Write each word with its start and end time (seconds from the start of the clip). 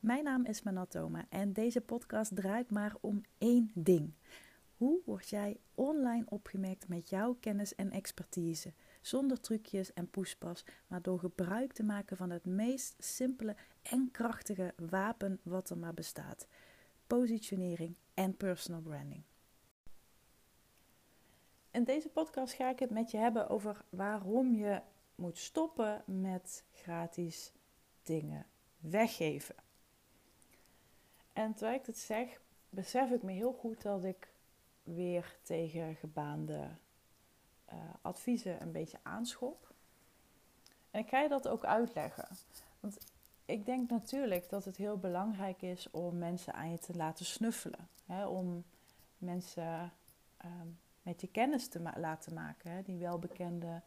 Mijn 0.00 0.24
naam 0.24 0.44
is 0.44 0.62
Manatoma 0.62 1.26
en 1.28 1.52
deze 1.52 1.80
podcast 1.80 2.36
draait 2.36 2.70
maar 2.70 2.94
om 3.00 3.22
één 3.38 3.70
ding. 3.74 4.12
Hoe 4.76 5.00
word 5.04 5.28
jij 5.28 5.60
online 5.74 6.24
opgemerkt 6.28 6.88
met 6.88 7.08
jouw 7.08 7.36
kennis 7.40 7.74
en 7.74 7.90
expertise? 7.90 8.72
Zonder 9.00 9.40
trucjes 9.40 9.92
en 9.92 10.10
poespas, 10.10 10.64
maar 10.86 11.02
door 11.02 11.18
gebruik 11.18 11.72
te 11.72 11.82
maken 11.82 12.16
van 12.16 12.30
het 12.30 12.44
meest 12.44 12.94
simpele 12.98 13.56
en 13.82 14.08
krachtige 14.12 14.74
wapen 14.76 15.40
wat 15.42 15.70
er 15.70 15.78
maar 15.78 15.94
bestaat: 15.94 16.46
positionering 17.06 17.96
en 18.14 18.36
personal 18.36 18.80
branding. 18.80 19.22
In 21.74 21.84
deze 21.84 22.08
podcast 22.08 22.54
ga 22.54 22.70
ik 22.70 22.78
het 22.78 22.90
met 22.90 23.10
je 23.10 23.16
hebben 23.16 23.48
over 23.48 23.84
waarom 23.88 24.54
je 24.54 24.80
moet 25.14 25.38
stoppen 25.38 26.02
met 26.06 26.64
gratis 26.72 27.52
dingen 28.02 28.46
weggeven. 28.78 29.54
En 31.32 31.54
terwijl 31.54 31.78
ik 31.78 31.86
het 31.86 31.98
zeg, 31.98 32.40
besef 32.70 33.10
ik 33.10 33.22
me 33.22 33.32
heel 33.32 33.52
goed 33.52 33.82
dat 33.82 34.04
ik 34.04 34.28
weer 34.82 35.36
tegen 35.42 35.94
gebaande 35.94 36.68
uh, 37.72 37.78
adviezen 38.02 38.62
een 38.62 38.72
beetje 38.72 38.98
aanschop. 39.02 39.74
En 40.90 41.00
ik 41.00 41.08
ga 41.08 41.20
je 41.20 41.28
dat 41.28 41.48
ook 41.48 41.64
uitleggen. 41.64 42.28
Want 42.80 42.98
ik 43.44 43.66
denk 43.66 43.90
natuurlijk 43.90 44.48
dat 44.48 44.64
het 44.64 44.76
heel 44.76 44.98
belangrijk 44.98 45.62
is 45.62 45.90
om 45.90 46.18
mensen 46.18 46.54
aan 46.54 46.70
je 46.70 46.78
te 46.78 46.96
laten 46.96 47.24
snuffelen. 47.24 47.88
Hè? 48.06 48.26
Om 48.26 48.64
mensen 49.18 49.92
ehm, 50.36 50.68
met 51.04 51.20
je 51.20 51.28
kennis 51.28 51.68
te 51.68 51.92
laten 51.96 52.34
maken. 52.34 52.70
Hè? 52.70 52.82
Die 52.82 52.98
welbekende 52.98 53.82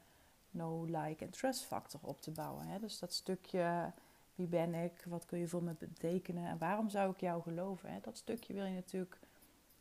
no, 0.52 0.86
like 0.86 1.26
en 1.26 1.30
trust 1.30 1.64
factor 1.64 2.00
op 2.04 2.22
te 2.22 2.32
bouwen. 2.32 2.68
Hè? 2.68 2.80
Dus 2.80 3.00
dat 3.00 3.14
stukje 3.14 3.92
wie 4.36 4.48
ben 4.48 4.74
ik, 4.74 5.04
wat 5.08 5.26
kun 5.26 5.40
je 5.40 5.48
voor 5.48 5.64
me 5.64 5.74
betekenen 5.74 6.48
en 6.48 6.58
waarom 6.58 6.90
zou 6.90 7.12
ik 7.12 7.20
jou 7.20 7.42
geloven. 7.42 7.92
Hè? 7.92 8.00
Dat 8.02 8.18
stukje 8.18 8.54
wil 8.54 8.66
je 8.66 8.74
natuurlijk 8.74 9.20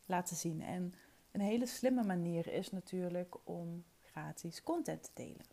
laten 0.05 0.35
zien. 0.35 0.61
En 0.61 0.93
een 1.31 1.41
hele 1.41 1.65
slimme 1.65 2.03
manier 2.03 2.47
is 2.47 2.71
natuurlijk 2.71 3.35
om 3.43 3.83
gratis 4.01 4.63
content 4.63 5.03
te 5.03 5.09
delen. 5.13 5.45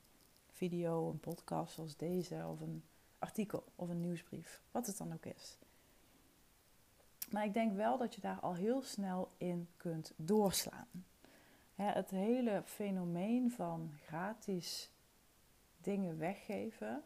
Video, 0.50 1.10
een 1.10 1.20
podcast 1.20 1.74
zoals 1.74 1.96
deze, 1.96 2.46
of 2.46 2.60
een 2.60 2.82
artikel 3.18 3.64
of 3.74 3.88
een 3.88 4.00
nieuwsbrief, 4.00 4.62
wat 4.70 4.86
het 4.86 4.96
dan 4.96 5.12
ook 5.12 5.26
is. 5.26 5.58
Maar 7.30 7.44
ik 7.44 7.54
denk 7.54 7.76
wel 7.76 7.98
dat 7.98 8.14
je 8.14 8.20
daar 8.20 8.40
al 8.40 8.54
heel 8.54 8.82
snel 8.82 9.30
in 9.36 9.68
kunt 9.76 10.12
doorslaan. 10.16 11.04
Het 11.74 12.10
hele 12.10 12.62
fenomeen 12.64 13.50
van 13.50 13.92
gratis 14.06 14.90
dingen 15.76 16.18
weggeven 16.18 17.04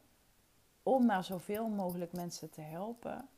om 0.83 1.06
maar 1.06 1.24
zoveel 1.24 1.69
mogelijk 1.69 2.12
mensen 2.12 2.50
te 2.50 2.61
helpen, 2.61 3.28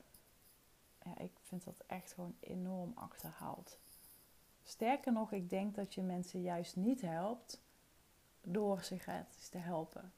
ja, 1.04 1.18
ik 1.18 1.32
vind 1.42 1.64
dat 1.64 1.84
echt 1.86 2.12
gewoon 2.12 2.36
enorm 2.40 2.92
achterhaald. 2.94 3.78
Sterker 4.62 5.12
nog, 5.12 5.32
ik 5.32 5.50
denk 5.50 5.74
dat 5.74 5.94
je 5.94 6.02
mensen 6.02 6.42
juist 6.42 6.76
niet 6.76 7.00
helpt 7.00 7.62
door 8.40 8.82
ze 8.82 8.98
gratis 8.98 9.48
te 9.48 9.58
helpen. 9.58 10.12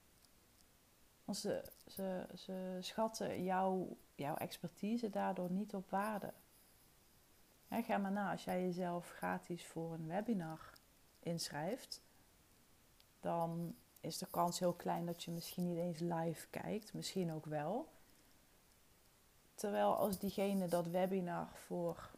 Want 1.25 1.39
ze, 1.39 1.65
ze, 1.87 2.27
ze 2.35 2.79
schatten 2.81 3.43
jouw, 3.43 3.97
jouw 4.15 4.37
expertise 4.37 5.11
daardoor 5.11 5.51
niet 5.51 5.75
op 5.75 5.91
waarde. 5.91 6.33
ga 7.69 7.99
maar 7.99 8.13
na, 8.13 8.31
als 8.31 8.45
jij 8.45 8.63
jezelf 8.63 9.11
gratis 9.11 9.67
voor 9.67 9.93
een 9.93 10.07
webinar 10.07 10.72
inschrijft, 11.23 12.03
dan 13.21 13.75
is 14.01 14.19
de 14.19 14.27
kans 14.31 14.59
heel 14.59 14.73
klein 14.73 15.07
dat 15.07 15.23
je 15.25 15.31
misschien 15.31 15.69
niet 15.69 15.79
eens 15.79 15.99
live 15.99 16.47
kijkt. 16.51 16.95
Misschien 16.95 17.33
ook 17.33 17.47
wel. 17.47 17.89
Terwijl 19.55 19.97
als 19.97 20.19
diegene 20.19 20.69
dat 20.69 20.87
webinar 20.87 21.49
voor, 21.67 22.11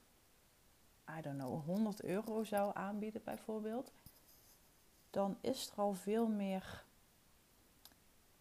I 1.18 1.20
don't 1.20 1.38
know, 1.38 1.64
100 1.64 2.02
euro 2.02 2.44
zou 2.44 2.70
aanbieden 2.74 3.20
bijvoorbeeld, 3.24 3.92
dan 5.10 5.36
is 5.40 5.70
er 5.70 5.76
al 5.76 5.94
veel 5.94 6.26
meer, 6.26 6.84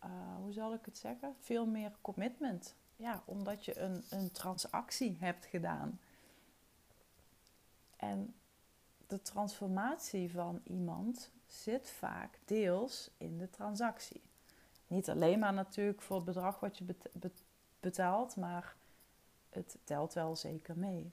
uh, 0.04 0.36
hoe 0.36 0.54
zal 0.54 0.74
ik 0.74 0.86
het 0.86 0.98
zeggen? 0.98 1.36
Veel 1.40 1.66
meer 1.66 1.92
commitment. 2.02 2.76
Ja, 2.96 3.22
omdat 3.26 3.66
je 3.66 3.80
een, 3.80 4.04
een 4.10 4.32
transactie 4.32 5.18
hebt 5.20 5.46
gedaan. 5.46 6.00
En 7.96 8.34
de 9.14 9.22
transformatie 9.22 10.32
van 10.32 10.62
iemand 10.64 11.32
zit 11.46 11.90
vaak 11.90 12.40
deels 12.46 13.10
in 13.18 13.38
de 13.38 13.50
transactie. 13.50 14.22
Niet 14.88 15.10
alleen 15.10 15.40
maar 15.40 15.54
natuurlijk 15.54 16.02
voor 16.02 16.16
het 16.16 16.26
bedrag 16.26 16.60
wat 16.60 16.78
je 16.78 16.96
betaalt, 17.80 18.36
maar 18.36 18.76
het 19.50 19.78
telt 19.84 20.14
wel 20.14 20.36
zeker 20.36 20.78
mee. 20.78 21.12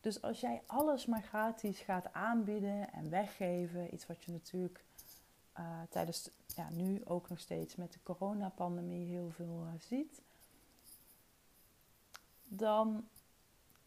Dus 0.00 0.22
als 0.22 0.40
jij 0.40 0.62
alles 0.66 1.06
maar 1.06 1.22
gratis 1.22 1.80
gaat 1.80 2.12
aanbieden 2.12 2.92
en 2.92 3.10
weggeven, 3.10 3.94
iets 3.94 4.06
wat 4.06 4.22
je 4.22 4.32
natuurlijk 4.32 4.84
uh, 5.58 5.82
tijdens, 5.90 6.30
ja, 6.46 6.70
nu 6.70 7.04
ook 7.04 7.28
nog 7.28 7.38
steeds 7.38 7.76
met 7.76 7.92
de 7.92 8.02
coronapandemie 8.02 9.06
heel 9.06 9.30
veel 9.30 9.66
uh, 9.66 9.80
ziet, 9.80 10.20
dan 12.44 13.08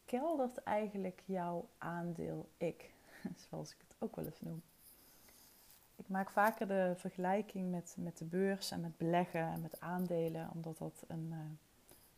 keldert 0.06 0.58
eigenlijk 0.64 1.24
jouw 1.26 1.70
aandeel 1.78 2.50
ik, 2.58 2.96
zoals 3.50 3.72
ik 3.72 3.78
het 3.88 3.96
ook 4.00 4.16
wel 4.16 4.26
eens 4.26 4.42
noem 4.42 4.62
ik 5.98 6.08
maak 6.08 6.30
vaker 6.30 6.68
de 6.68 6.94
vergelijking 6.96 7.72
met, 7.72 7.96
met 8.00 8.18
de 8.18 8.26
beurs 8.26 8.72
en 8.72 8.82
met 8.82 8.98
beleggen 8.98 9.42
en 9.42 9.62
met 9.62 9.80
aandelen, 9.80 10.50
omdat 10.54 10.78
dat 10.78 11.04
een 11.08 11.28
uh, 11.32 11.38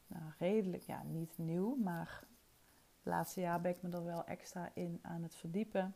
nou, 0.07 0.31
redelijk, 0.37 0.83
ja, 0.83 1.03
niet 1.03 1.37
nieuw, 1.37 1.75
maar 1.75 2.23
het 2.97 3.05
laatste 3.13 3.41
jaar 3.41 3.61
ben 3.61 3.71
ik 3.71 3.81
me 3.81 3.89
er 3.89 4.05
wel 4.05 4.25
extra 4.25 4.71
in 4.73 4.99
aan 5.01 5.23
het 5.23 5.35
verdiepen. 5.35 5.95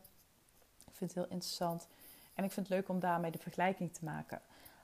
Ik 0.86 0.96
vind 0.96 1.14
het 1.14 1.24
heel 1.24 1.32
interessant 1.32 1.88
en 2.34 2.44
ik 2.44 2.52
vind 2.52 2.68
het 2.68 2.76
leuk 2.76 2.88
om 2.88 3.00
daarmee 3.00 3.30
de 3.30 3.38
vergelijking 3.38 3.92
te 3.92 4.04
maken. 4.04 4.40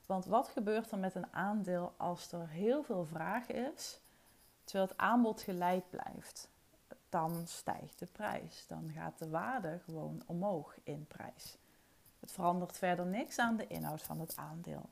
Want 0.06 0.24
wat 0.24 0.48
gebeurt 0.48 0.90
er 0.90 0.98
met 0.98 1.14
een 1.14 1.32
aandeel 1.32 1.92
als 1.96 2.32
er 2.32 2.48
heel 2.48 2.82
veel 2.82 3.04
vraag 3.04 3.46
is, 3.46 4.00
terwijl 4.64 4.88
het 4.88 4.98
aanbod 4.98 5.42
gelijk 5.42 5.90
blijft? 5.90 6.48
Dan 7.10 7.46
stijgt 7.46 7.98
de 7.98 8.06
prijs. 8.06 8.64
Dan 8.66 8.90
gaat 8.94 9.18
de 9.18 9.28
waarde 9.28 9.80
gewoon 9.84 10.22
omhoog 10.26 10.76
in 10.82 11.06
prijs. 11.06 11.58
Het 12.20 12.32
verandert 12.32 12.78
verder 12.78 13.06
niks 13.06 13.38
aan 13.38 13.56
de 13.56 13.66
inhoud 13.66 14.02
van 14.02 14.20
het 14.20 14.36
aandeel. 14.36 14.88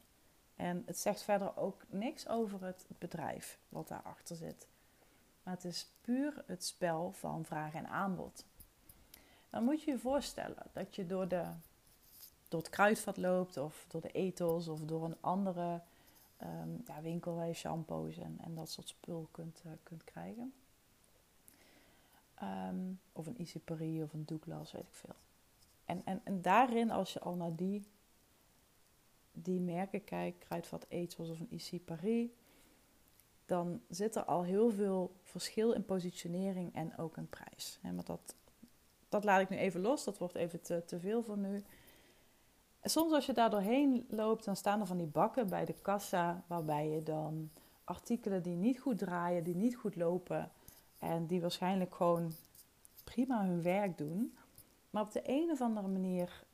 En 0.56 0.82
het 0.86 0.98
zegt 0.98 1.22
verder 1.22 1.56
ook 1.56 1.82
niks 1.88 2.28
over 2.28 2.64
het 2.64 2.86
bedrijf 2.98 3.58
wat 3.68 3.88
daarachter 3.88 4.36
zit. 4.36 4.66
Maar 5.42 5.54
het 5.54 5.64
is 5.64 5.90
puur 6.00 6.44
het 6.46 6.64
spel 6.64 7.12
van 7.12 7.44
vraag 7.44 7.74
en 7.74 7.88
aanbod. 7.88 8.44
Dan 9.50 9.64
moet 9.64 9.82
je 9.82 9.90
je 9.90 9.98
voorstellen 9.98 10.62
dat 10.72 10.96
je 10.96 11.06
door, 11.06 11.28
de, 11.28 11.44
door 12.48 12.60
het 12.60 12.70
kruidvat 12.70 13.16
loopt, 13.16 13.56
of 13.56 13.84
door 13.88 14.00
de 14.00 14.10
ethos, 14.10 14.68
of 14.68 14.80
door 14.80 15.04
een 15.04 15.16
andere 15.20 15.80
um, 16.42 16.82
ja, 16.86 17.00
winkel 17.00 17.34
waar 17.34 17.46
je 17.46 17.54
shampoos 17.54 18.18
en, 18.18 18.38
en 18.44 18.54
dat 18.54 18.70
soort 18.70 18.88
spul 18.88 19.28
kunt, 19.30 19.62
uh, 19.66 19.72
kunt 19.82 20.04
krijgen. 20.04 20.52
Um, 22.42 23.00
of 23.12 23.26
een 23.26 23.38
Easy 23.38 23.58
Paris 23.58 24.02
of 24.02 24.12
een 24.12 24.24
Douglas, 24.26 24.72
weet 24.72 24.82
ik 24.82 24.94
veel. 24.94 25.14
En, 25.84 26.02
en, 26.04 26.20
en 26.24 26.42
daarin, 26.42 26.90
als 26.90 27.12
je 27.12 27.20
al 27.20 27.34
naar 27.34 27.54
die, 27.56 27.86
die 29.32 29.60
merken 29.60 30.04
kijkt, 30.04 30.44
Kruidvat 30.44 30.86
Ethos 30.88 31.30
of 31.30 31.40
een 31.40 31.50
IC 31.50 31.84
Paris, 31.84 32.28
dan 33.46 33.80
zit 33.88 34.14
er 34.14 34.24
al 34.24 34.42
heel 34.42 34.70
veel 34.70 35.12
verschil 35.22 35.72
in 35.72 35.84
positionering 35.84 36.74
en 36.74 36.98
ook 36.98 37.16
een 37.16 37.28
prijs. 37.28 37.78
maar 37.82 38.04
dat, 38.04 38.34
dat 39.08 39.24
laat 39.24 39.40
ik 39.40 39.48
nu 39.48 39.56
even 39.56 39.80
los, 39.80 40.04
dat 40.04 40.18
wordt 40.18 40.34
even 40.34 40.62
te, 40.62 40.84
te 40.84 41.00
veel 41.00 41.22
voor 41.22 41.38
nu. 41.38 41.64
En 42.80 42.90
soms 42.90 43.12
als 43.12 43.26
je 43.26 43.32
daar 43.32 43.50
doorheen 43.50 44.06
loopt, 44.08 44.44
dan 44.44 44.56
staan 44.56 44.80
er 44.80 44.86
van 44.86 44.96
die 44.96 45.06
bakken 45.06 45.48
bij 45.48 45.64
de 45.64 45.74
kassa, 45.82 46.44
waarbij 46.46 46.88
je 46.88 47.02
dan 47.02 47.50
artikelen 47.84 48.42
die 48.42 48.56
niet 48.56 48.80
goed 48.80 48.98
draaien, 48.98 49.44
die 49.44 49.56
niet 49.56 49.76
goed 49.76 49.96
lopen 49.96 50.50
en 50.98 51.26
die 51.26 51.40
waarschijnlijk 51.40 51.94
gewoon 51.94 52.32
prima 53.04 53.44
hun 53.44 53.62
werk 53.62 53.98
doen, 53.98 54.36
maar 54.90 55.02
op 55.02 55.12
de 55.12 55.22
een 55.24 55.50
of 55.50 55.60
andere 55.60 55.88
manier 55.88 56.44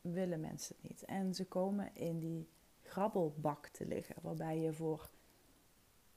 willen 0.00 0.40
mensen 0.40 0.76
het 0.76 0.90
niet. 0.90 1.04
En 1.04 1.34
ze 1.34 1.46
komen 1.46 1.94
in 1.94 2.18
die 2.18 2.48
grabbelbak 2.82 3.66
te 3.66 3.86
liggen, 3.86 4.16
waarbij 4.22 4.58
je 4.58 4.72
voor 4.72 5.10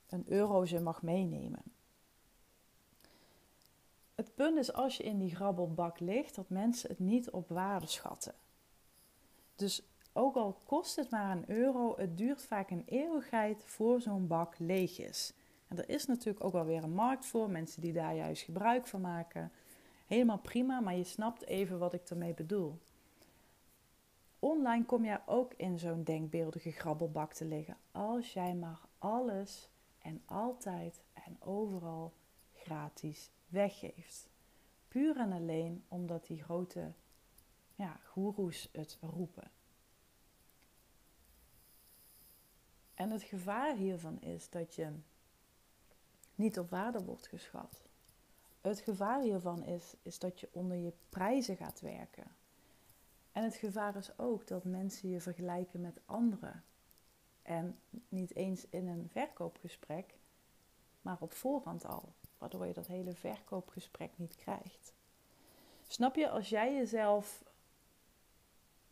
een 0.08 0.24
euro 0.28 0.64
ze 0.64 0.80
mag 0.80 1.02
meenemen. 1.02 1.62
Het 4.14 4.34
punt 4.34 4.58
is 4.58 4.72
als 4.72 4.96
je 4.96 5.02
in 5.02 5.18
die 5.18 5.34
grabbelbak 5.34 6.00
ligt, 6.00 6.34
dat 6.34 6.48
mensen 6.48 6.90
het 6.90 6.98
niet 6.98 7.30
op 7.30 7.48
waarde 7.48 7.86
schatten. 7.86 8.34
Dus 9.54 9.82
ook 10.12 10.36
al 10.36 10.60
kost 10.64 10.96
het 10.96 11.10
maar 11.10 11.36
een 11.36 11.50
euro, 11.50 11.96
het 11.96 12.16
duurt 12.16 12.42
vaak 12.42 12.70
een 12.70 12.84
eeuwigheid 12.86 13.64
voor 13.64 14.00
zo'n 14.00 14.26
bak 14.26 14.58
leeg 14.58 14.98
is. 14.98 15.32
En 15.70 15.78
er 15.78 15.88
is 15.88 16.06
natuurlijk 16.06 16.44
ook 16.44 16.52
wel 16.52 16.64
weer 16.64 16.82
een 16.82 16.94
markt 16.94 17.26
voor, 17.26 17.50
mensen 17.50 17.82
die 17.82 17.92
daar 17.92 18.14
juist 18.14 18.42
gebruik 18.42 18.86
van 18.86 19.00
maken 19.00 19.52
helemaal 20.10 20.38
prima, 20.38 20.80
maar 20.80 20.96
je 20.96 21.04
snapt 21.04 21.44
even 21.44 21.78
wat 21.78 21.92
ik 21.92 22.10
ermee 22.10 22.34
bedoel. 22.34 22.78
online 24.38 24.84
kom 24.84 25.04
jij 25.04 25.20
ook 25.26 25.54
in 25.54 25.78
zo'n 25.78 26.04
denkbeeldige 26.04 26.70
grabbelbak 26.70 27.32
te 27.32 27.44
liggen. 27.44 27.76
Als 27.90 28.32
jij 28.32 28.54
maar 28.54 28.80
alles 28.98 29.68
en 29.98 30.22
altijd 30.26 31.00
en 31.12 31.36
overal 31.40 32.12
gratis 32.52 33.30
weggeeft. 33.48 34.28
Puur 34.88 35.16
en 35.16 35.32
alleen 35.32 35.84
omdat 35.88 36.26
die 36.26 36.42
grote 36.42 36.92
ja, 37.74 38.00
goeroes 38.04 38.68
het 38.72 38.98
roepen. 39.00 39.50
En 42.94 43.10
het 43.10 43.22
gevaar 43.22 43.76
hiervan 43.76 44.20
is 44.20 44.50
dat 44.50 44.74
je 44.74 44.92
niet 46.40 46.58
op 46.58 46.70
waarde 46.70 47.04
wordt 47.04 47.26
geschat. 47.26 47.80
Het 48.60 48.80
gevaar 48.80 49.22
hiervan 49.22 49.64
is, 49.64 49.94
is 50.02 50.18
dat 50.18 50.40
je 50.40 50.48
onder 50.52 50.76
je 50.76 50.92
prijzen 51.08 51.56
gaat 51.56 51.80
werken. 51.80 52.24
En 53.32 53.44
het 53.44 53.54
gevaar 53.54 53.96
is 53.96 54.18
ook 54.18 54.46
dat 54.46 54.64
mensen 54.64 55.08
je 55.08 55.20
vergelijken 55.20 55.80
met 55.80 56.00
anderen. 56.04 56.64
En 57.42 57.78
niet 58.08 58.34
eens 58.34 58.66
in 58.68 58.88
een 58.88 59.08
verkoopgesprek, 59.08 60.14
maar 61.02 61.16
op 61.20 61.32
voorhand 61.32 61.84
al. 61.84 62.12
Waardoor 62.38 62.66
je 62.66 62.72
dat 62.72 62.86
hele 62.86 63.14
verkoopgesprek 63.14 64.10
niet 64.16 64.36
krijgt. 64.36 64.94
Snap 65.86 66.14
je, 66.14 66.30
als 66.30 66.48
jij 66.48 66.74
jezelf 66.74 67.44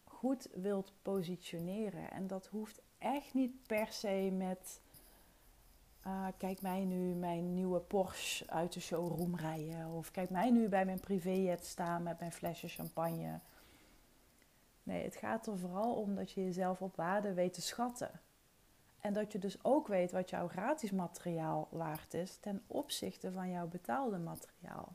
goed 0.05 0.49
wilt 0.55 0.93
positioneren, 1.03 2.11
en 2.11 2.27
dat 2.27 2.47
hoeft 2.47 2.81
echt 2.99 3.35
niet 3.35 3.67
per 3.67 3.93
se 3.93 4.31
met. 4.37 4.81
Uh, 6.09 6.27
kijk 6.37 6.63
mij 6.63 6.85
nu 6.85 7.15
mijn 7.15 7.55
nieuwe 7.55 7.81
Porsche 7.81 8.51
uit 8.51 8.73
de 8.73 8.81
showroom 8.81 9.37
rijden. 9.37 9.91
Of 9.91 10.11
kijk 10.11 10.31
mij 10.31 10.51
nu 10.51 10.69
bij 10.69 10.85
mijn 10.85 11.01
privéjet 11.01 11.65
staan 11.65 12.03
met 12.03 12.19
mijn 12.19 12.33
flesje 12.33 12.69
champagne. 12.69 13.41
Nee, 14.83 15.05
het 15.05 15.17
gaat 15.17 15.47
er 15.47 15.59
vooral 15.59 15.95
om 15.95 16.15
dat 16.15 16.31
je 16.31 16.45
jezelf 16.45 16.83
op 16.83 16.97
waarde 16.97 17.35
weet 17.35 17.53
te 17.53 17.61
schatten. 17.61 18.21
En 19.01 19.13
dat 19.13 19.33
je 19.33 19.39
dus 19.39 19.65
ook 19.65 19.89
weet 19.89 20.13
wat 20.13 20.31
jouw 20.31 20.49
gratis 20.49 20.91
materiaal 20.91 21.69
waard 21.71 22.15
is 22.15 22.37
ten 22.37 22.63
opzichte 22.67 23.33
van 23.33 23.51
jouw 23.51 23.67
betaalde 23.67 24.19
materiaal. 24.19 24.95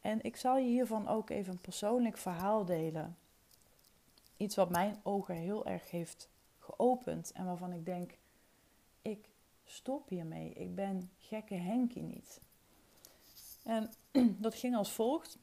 En 0.00 0.22
ik 0.22 0.36
zal 0.36 0.56
je 0.56 0.68
hiervan 0.68 1.08
ook 1.08 1.30
even 1.30 1.52
een 1.52 1.60
persoonlijk 1.60 2.16
verhaal 2.16 2.64
delen. 2.64 3.16
Iets 4.36 4.56
wat 4.56 4.70
mijn 4.70 5.00
ogen 5.02 5.34
heel 5.34 5.66
erg 5.66 5.90
heeft 5.90 6.28
geopend 6.58 7.32
en 7.32 7.44
waarvan 7.44 7.72
ik 7.72 7.84
denk: 7.84 8.18
stop 9.64 10.08
hiermee. 10.08 10.52
Ik 10.52 10.74
ben 10.74 11.10
gekke 11.18 11.54
Henkie 11.54 12.02
niet. 12.02 12.40
En 13.62 13.90
dat 14.38 14.54
ging 14.54 14.76
als 14.76 14.92
volgt. 14.92 15.38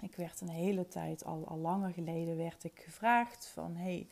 Ik 0.00 0.16
werd 0.16 0.40
een 0.40 0.48
hele 0.48 0.88
tijd, 0.88 1.24
al, 1.24 1.46
al 1.46 1.58
langer 1.58 1.92
geleden, 1.92 2.36
werd 2.36 2.64
ik 2.64 2.80
gevraagd 2.80 3.46
van... 3.46 3.76
Hey, 3.76 4.08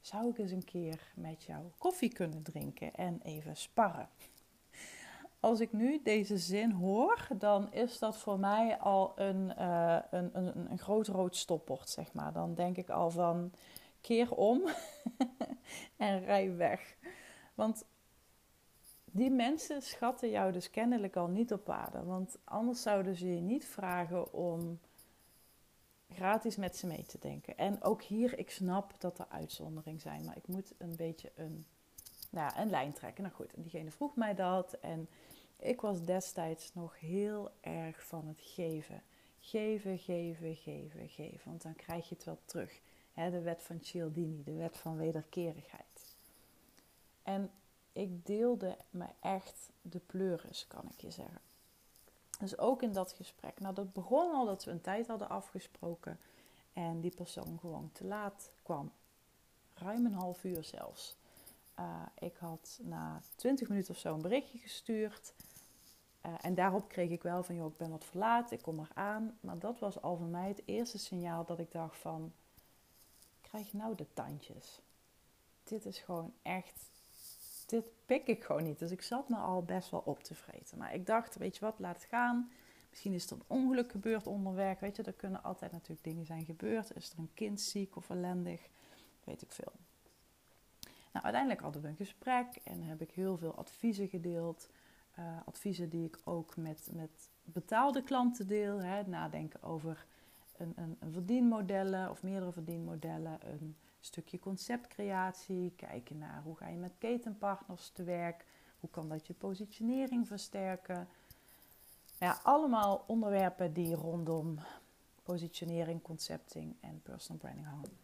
zou 0.00 0.30
ik 0.30 0.38
eens 0.38 0.50
een 0.50 0.64
keer 0.64 1.12
met 1.14 1.44
jou 1.44 1.64
koffie 1.78 2.12
kunnen 2.12 2.42
drinken 2.42 2.94
en 2.94 3.20
even 3.22 3.56
sparren? 3.56 4.08
Als 5.40 5.60
ik 5.60 5.72
nu 5.72 6.00
deze 6.02 6.38
zin 6.38 6.70
hoor, 6.70 7.28
dan 7.38 7.72
is 7.72 7.98
dat 7.98 8.18
voor 8.18 8.38
mij 8.38 8.78
al 8.78 9.12
een, 9.16 9.62
een, 10.14 10.30
een, 10.32 10.70
een 10.70 10.78
groot 10.78 11.06
rood 11.06 11.36
stopbord, 11.36 11.88
zeg 11.88 12.12
maar. 12.12 12.32
Dan 12.32 12.54
denk 12.54 12.76
ik 12.76 12.88
al 12.88 13.10
van, 13.10 13.52
keer 14.00 14.34
om 14.34 14.62
en 15.96 16.24
rij 16.24 16.56
weg. 16.56 16.96
Want 17.54 17.84
die 19.16 19.30
mensen 19.30 19.82
schatten 19.82 20.30
jou 20.30 20.52
dus 20.52 20.70
kennelijk 20.70 21.16
al 21.16 21.28
niet 21.28 21.52
op 21.52 21.66
waarde. 21.66 22.04
Want 22.04 22.38
anders 22.44 22.82
zouden 22.82 23.16
ze 23.16 23.34
je 23.34 23.40
niet 23.40 23.66
vragen 23.66 24.32
om 24.32 24.78
gratis 26.12 26.56
met 26.56 26.76
ze 26.76 26.86
mee 26.86 27.02
te 27.02 27.18
denken. 27.18 27.58
En 27.58 27.82
ook 27.82 28.02
hier, 28.02 28.38
ik 28.38 28.50
snap 28.50 28.94
dat 28.98 29.18
er 29.18 29.26
uitzonderingen 29.28 30.00
zijn, 30.00 30.24
maar 30.24 30.36
ik 30.36 30.46
moet 30.46 30.74
een 30.78 30.96
beetje 30.96 31.32
een, 31.34 31.66
nou 32.30 32.50
ja, 32.50 32.60
een 32.60 32.70
lijn 32.70 32.92
trekken. 32.92 33.22
Nou 33.22 33.34
goed, 33.34 33.54
en 33.54 33.62
diegene 33.62 33.90
vroeg 33.90 34.16
mij 34.16 34.34
dat 34.34 34.72
en 34.72 35.08
ik 35.58 35.80
was 35.80 36.04
destijds 36.04 36.74
nog 36.74 37.00
heel 37.00 37.50
erg 37.60 38.06
van 38.06 38.26
het 38.26 38.40
geven. 38.40 39.02
Geven, 39.40 39.98
geven, 39.98 40.56
geven, 40.56 41.08
geven, 41.08 41.40
want 41.44 41.62
dan 41.62 41.74
krijg 41.74 42.08
je 42.08 42.14
het 42.14 42.24
wel 42.24 42.38
terug. 42.44 42.80
de 43.14 43.40
wet 43.40 43.62
van 43.62 43.78
Cialdini, 43.80 44.42
de 44.42 44.52
wet 44.52 44.76
van 44.76 44.96
wederkerigheid. 44.96 46.16
En 47.22 47.50
ik 47.96 48.26
deelde 48.26 48.76
me 48.90 49.06
echt 49.20 49.70
de 49.82 49.98
pleuris, 49.98 50.66
kan 50.68 50.88
ik 50.90 51.00
je 51.00 51.10
zeggen. 51.10 51.40
Dus 52.38 52.58
ook 52.58 52.82
in 52.82 52.92
dat 52.92 53.12
gesprek. 53.12 53.60
Nou, 53.60 53.74
dat 53.74 53.92
begon 53.92 54.34
al 54.34 54.44
dat 54.46 54.64
we 54.64 54.70
een 54.70 54.80
tijd 54.80 55.06
hadden 55.06 55.28
afgesproken 55.28 56.18
en 56.72 57.00
die 57.00 57.14
persoon 57.14 57.58
gewoon 57.60 57.90
te 57.92 58.04
laat 58.04 58.50
kwam. 58.62 58.92
Ruim 59.74 60.06
een 60.06 60.12
half 60.12 60.44
uur 60.44 60.64
zelfs. 60.64 61.16
Uh, 61.78 62.02
ik 62.18 62.36
had 62.36 62.78
na 62.82 63.20
20 63.36 63.68
minuten 63.68 63.94
of 63.94 64.00
zo 64.00 64.14
een 64.14 64.22
berichtje 64.22 64.58
gestuurd. 64.58 65.32
Uh, 66.26 66.32
en 66.40 66.54
daarop 66.54 66.88
kreeg 66.88 67.10
ik 67.10 67.22
wel 67.22 67.42
van, 67.42 67.54
joh, 67.54 67.70
ik 67.70 67.76
ben 67.76 67.90
wat 67.90 68.04
verlaat, 68.04 68.50
ik 68.50 68.62
kom 68.62 68.80
eraan. 68.80 69.38
Maar 69.40 69.58
dat 69.58 69.78
was 69.78 70.02
al 70.02 70.16
voor 70.16 70.26
mij 70.26 70.48
het 70.48 70.62
eerste 70.64 70.98
signaal 70.98 71.44
dat 71.44 71.58
ik 71.58 71.72
dacht 71.72 71.96
van, 71.96 72.32
krijg 73.40 73.72
nou 73.72 73.94
de 73.94 74.06
tandjes. 74.14 74.80
Dit 75.64 75.86
is 75.86 75.98
gewoon 75.98 76.32
echt 76.42 76.95
dit 77.66 77.90
pik 78.06 78.26
ik 78.26 78.44
gewoon 78.44 78.64
niet. 78.64 78.78
Dus 78.78 78.90
ik 78.90 79.02
zat 79.02 79.28
me 79.28 79.36
al 79.36 79.62
best 79.62 79.90
wel 79.90 80.02
op 80.04 80.22
te 80.22 80.34
vreten. 80.34 80.78
Maar 80.78 80.94
ik 80.94 81.06
dacht, 81.06 81.36
weet 81.36 81.54
je 81.56 81.64
wat, 81.64 81.78
laat 81.78 81.94
het 81.94 82.04
gaan. 82.04 82.50
Misschien 82.90 83.12
is 83.12 83.30
er 83.30 83.36
een 83.36 83.42
ongeluk 83.46 83.90
gebeurd 83.90 84.26
onderweg. 84.26 84.80
Weet 84.80 84.96
je, 84.96 85.02
er 85.02 85.12
kunnen 85.12 85.42
altijd 85.42 85.72
natuurlijk 85.72 86.04
dingen 86.04 86.26
zijn 86.26 86.44
gebeurd. 86.44 86.96
Is 86.96 87.10
er 87.10 87.18
een 87.18 87.30
kind 87.34 87.60
ziek 87.60 87.96
of 87.96 88.10
ellendig? 88.10 88.68
Weet 89.24 89.42
ik 89.42 89.52
veel. 89.52 89.72
Nou, 91.12 91.24
uiteindelijk 91.24 91.62
hadden 91.62 91.82
we 91.82 91.88
een 91.88 91.96
gesprek 91.96 92.46
en 92.64 92.82
heb 92.82 93.00
ik 93.00 93.10
heel 93.10 93.36
veel 93.36 93.54
adviezen 93.54 94.08
gedeeld. 94.08 94.70
Uh, 95.18 95.24
adviezen 95.44 95.88
die 95.88 96.06
ik 96.06 96.18
ook 96.24 96.56
met, 96.56 96.90
met 96.92 97.30
betaalde 97.42 98.02
klanten 98.02 98.46
deel. 98.46 98.82
Hè. 98.82 99.02
Nadenken 99.02 99.62
over 99.62 100.06
een, 100.56 100.72
een, 100.76 100.96
een 101.00 101.12
verdienmodellen 101.12 102.10
of 102.10 102.22
meerdere 102.22 102.52
verdienmodellen. 102.52 103.38
Een 103.52 103.76
stukje 104.06 104.38
conceptcreatie, 104.38 105.72
kijken 105.76 106.18
naar 106.18 106.42
hoe 106.42 106.56
ga 106.56 106.68
je 106.68 106.76
met 106.76 106.92
ketenpartners 106.98 107.88
te 107.88 108.04
werk, 108.04 108.44
hoe 108.80 108.90
kan 108.90 109.08
dat 109.08 109.26
je 109.26 109.34
positionering 109.34 110.26
versterken. 110.26 111.08
Ja, 112.18 112.38
allemaal 112.42 113.04
onderwerpen 113.06 113.72
die 113.72 113.94
rondom 113.94 114.58
positionering, 115.22 116.02
concepting 116.02 116.76
en 116.80 117.00
personal 117.02 117.38
branding 117.38 117.66
hangen. 117.66 117.98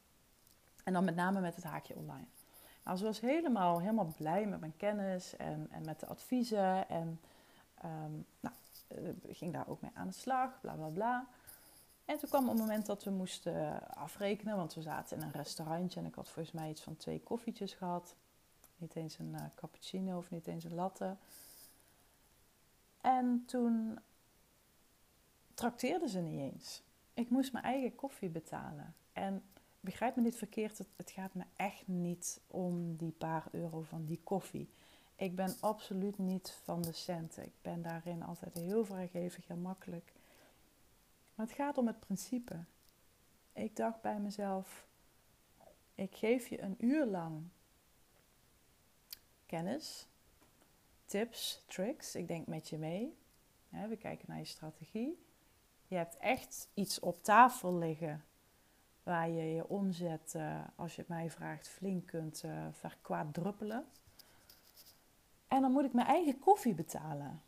En 0.84 0.92
dan 0.92 1.04
met 1.04 1.14
name 1.14 1.40
met 1.40 1.54
het 1.54 1.64
haakje 1.64 1.96
online. 1.96 2.26
Nou, 2.84 2.96
ze 2.96 3.04
was 3.04 3.20
helemaal, 3.20 3.80
helemaal 3.80 4.14
blij 4.16 4.46
met 4.46 4.60
mijn 4.60 4.76
kennis 4.76 5.36
en, 5.36 5.68
en 5.70 5.84
met 5.84 6.00
de 6.00 6.06
adviezen. 6.06 6.88
En 6.88 7.20
um, 7.84 8.26
nou, 8.40 8.54
eh, 8.88 9.34
ging 9.34 9.52
daar 9.52 9.68
ook 9.68 9.80
mee 9.80 9.90
aan 9.94 10.06
de 10.06 10.12
slag, 10.12 10.60
bla 10.60 10.74
bla 10.74 10.88
bla. 10.88 11.26
En 12.04 12.18
toen 12.18 12.28
kwam 12.28 12.48
het 12.48 12.58
moment 12.58 12.86
dat 12.86 13.04
we 13.04 13.10
moesten 13.10 13.88
afrekenen, 13.94 14.56
want 14.56 14.74
we 14.74 14.82
zaten 14.82 15.16
in 15.16 15.22
een 15.22 15.32
restaurantje 15.32 16.00
en 16.00 16.06
ik 16.06 16.14
had 16.14 16.28
volgens 16.28 16.54
mij 16.54 16.70
iets 16.70 16.82
van 16.82 16.96
twee 16.96 17.20
koffietjes 17.20 17.74
gehad. 17.74 18.14
Niet 18.76 18.96
eens 18.96 19.18
een 19.18 19.32
uh, 19.32 19.40
cappuccino 19.54 20.16
of 20.16 20.30
niet 20.30 20.46
eens 20.46 20.64
een 20.64 20.74
latte. 20.74 21.16
En 23.00 23.44
toen 23.46 23.98
trakteerden 25.54 26.08
ze 26.08 26.20
niet 26.20 26.52
eens. 26.52 26.82
Ik 27.14 27.30
moest 27.30 27.52
mijn 27.52 27.64
eigen 27.64 27.94
koffie 27.94 28.28
betalen. 28.28 28.94
En 29.12 29.42
begrijp 29.80 30.16
me 30.16 30.22
niet 30.22 30.36
verkeerd, 30.36 30.78
het, 30.78 30.88
het 30.96 31.10
gaat 31.10 31.34
me 31.34 31.44
echt 31.56 31.88
niet 31.88 32.40
om 32.46 32.96
die 32.96 33.12
paar 33.12 33.46
euro 33.50 33.82
van 33.82 34.04
die 34.04 34.20
koffie. 34.24 34.68
Ik 35.16 35.36
ben 35.36 35.54
absoluut 35.60 36.18
niet 36.18 36.50
van 36.64 36.82
de 36.82 36.92
centen. 36.92 37.44
Ik 37.44 37.54
ben 37.62 37.82
daarin 37.82 38.22
altijd 38.22 38.54
heel 38.54 38.84
vrijgevig 38.84 39.48
en 39.48 39.60
makkelijk. 39.60 40.12
Maar 41.42 41.50
het 41.50 41.60
gaat 41.60 41.78
om 41.78 41.86
het 41.86 42.00
principe. 42.00 42.64
Ik 43.52 43.76
dacht 43.76 44.00
bij 44.00 44.18
mezelf: 44.18 44.86
ik 45.94 46.14
geef 46.14 46.48
je 46.48 46.60
een 46.60 46.76
uur 46.78 47.06
lang 47.06 47.42
kennis, 49.46 50.08
tips, 51.06 51.62
tricks. 51.66 52.14
Ik 52.14 52.28
denk 52.28 52.46
met 52.46 52.68
je 52.68 52.78
mee. 52.78 53.18
we 53.68 53.96
kijken 53.96 54.24
naar 54.28 54.38
je 54.38 54.44
strategie. 54.44 55.24
Je 55.86 55.96
hebt 55.96 56.16
echt 56.16 56.68
iets 56.74 57.00
op 57.00 57.22
tafel 57.22 57.78
liggen 57.78 58.24
waar 59.02 59.28
je 59.28 59.54
je 59.54 59.68
omzet, 59.68 60.32
uh, 60.36 60.60
als 60.76 60.94
je 60.94 61.00
het 61.00 61.10
mij 61.10 61.30
vraagt, 61.30 61.68
flink 61.68 62.06
kunt 62.06 62.42
uh, 62.44 62.66
verkwaadruppelen. 62.70 63.86
En 65.48 65.60
dan 65.60 65.72
moet 65.72 65.84
ik 65.84 65.92
mijn 65.92 66.06
eigen 66.06 66.38
koffie 66.38 66.74
betalen. 66.74 67.42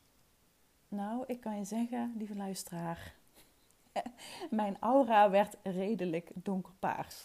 Nou, 0.89 1.25
ik 1.27 1.41
kan 1.41 1.59
je 1.59 1.65
zeggen, 1.65 2.15
lieve 2.17 2.37
luisteraar, 2.37 3.15
mijn 4.51 4.77
aura 4.81 5.31
werd 5.31 5.57
redelijk 5.63 6.31
donkerpaars. 6.35 7.25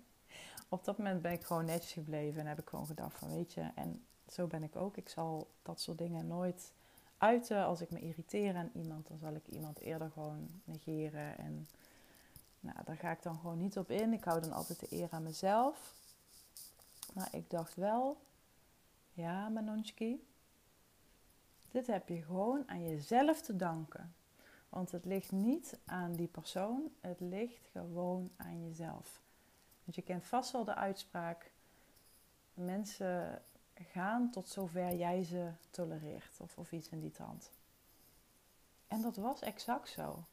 Op 0.68 0.84
dat 0.84 0.98
moment 0.98 1.22
ben 1.22 1.32
ik 1.32 1.44
gewoon 1.44 1.64
netjes 1.64 1.92
gebleven 1.92 2.40
en 2.40 2.46
heb 2.46 2.58
ik 2.58 2.68
gewoon 2.68 2.86
gedacht 2.86 3.18
van 3.18 3.28
weet 3.28 3.52
je, 3.52 3.70
en 3.74 4.04
zo 4.28 4.46
ben 4.46 4.62
ik 4.62 4.76
ook. 4.76 4.96
Ik 4.96 5.08
zal 5.08 5.50
dat 5.62 5.80
soort 5.80 5.98
dingen 5.98 6.26
nooit 6.26 6.72
uiten. 7.18 7.64
Als 7.64 7.80
ik 7.80 7.90
me 7.90 8.00
irriteer 8.00 8.56
aan 8.56 8.70
iemand, 8.74 9.08
dan 9.08 9.18
zal 9.18 9.34
ik 9.34 9.46
iemand 9.46 9.78
eerder 9.78 10.10
gewoon 10.10 10.48
negeren. 10.64 11.38
En 11.38 11.66
Nou, 12.60 12.76
daar 12.84 12.96
ga 12.96 13.10
ik 13.10 13.22
dan 13.22 13.38
gewoon 13.38 13.58
niet 13.58 13.78
op 13.78 13.90
in. 13.90 14.12
Ik 14.12 14.24
hou 14.24 14.40
dan 14.40 14.52
altijd 14.52 14.80
de 14.80 14.86
eer 14.90 15.08
aan 15.10 15.22
mezelf. 15.22 15.94
Maar 17.14 17.28
ik 17.32 17.50
dacht 17.50 17.74
wel, 17.74 18.16
ja, 19.12 19.48
Manonski, 19.48 20.26
dit 21.70 21.86
heb 21.86 22.08
je 22.08 22.22
gewoon 22.22 22.62
aan 22.66 22.82
jezelf 22.82 23.40
te 23.40 23.56
danken. 23.56 24.14
Want 24.68 24.90
het 24.90 25.04
ligt 25.04 25.32
niet 25.32 25.78
aan 25.84 26.12
die 26.12 26.28
persoon, 26.28 26.90
het 27.00 27.20
ligt 27.20 27.68
gewoon 27.72 28.30
aan 28.36 28.64
jezelf. 28.64 29.22
Want 29.84 29.96
je 29.96 30.02
kent 30.02 30.26
vast 30.26 30.52
wel 30.52 30.64
de 30.64 30.74
uitspraak: 30.74 31.52
mensen 32.54 33.42
gaan 33.74 34.30
tot 34.30 34.48
zover 34.48 34.94
jij 34.94 35.22
ze 35.24 35.52
tolereert, 35.70 36.40
of, 36.40 36.58
of 36.58 36.72
iets 36.72 36.88
in 36.88 37.00
die 37.00 37.10
trant. 37.10 37.50
En 38.86 39.02
dat 39.02 39.16
was 39.16 39.40
exact 39.40 39.88
zo. 39.88 40.24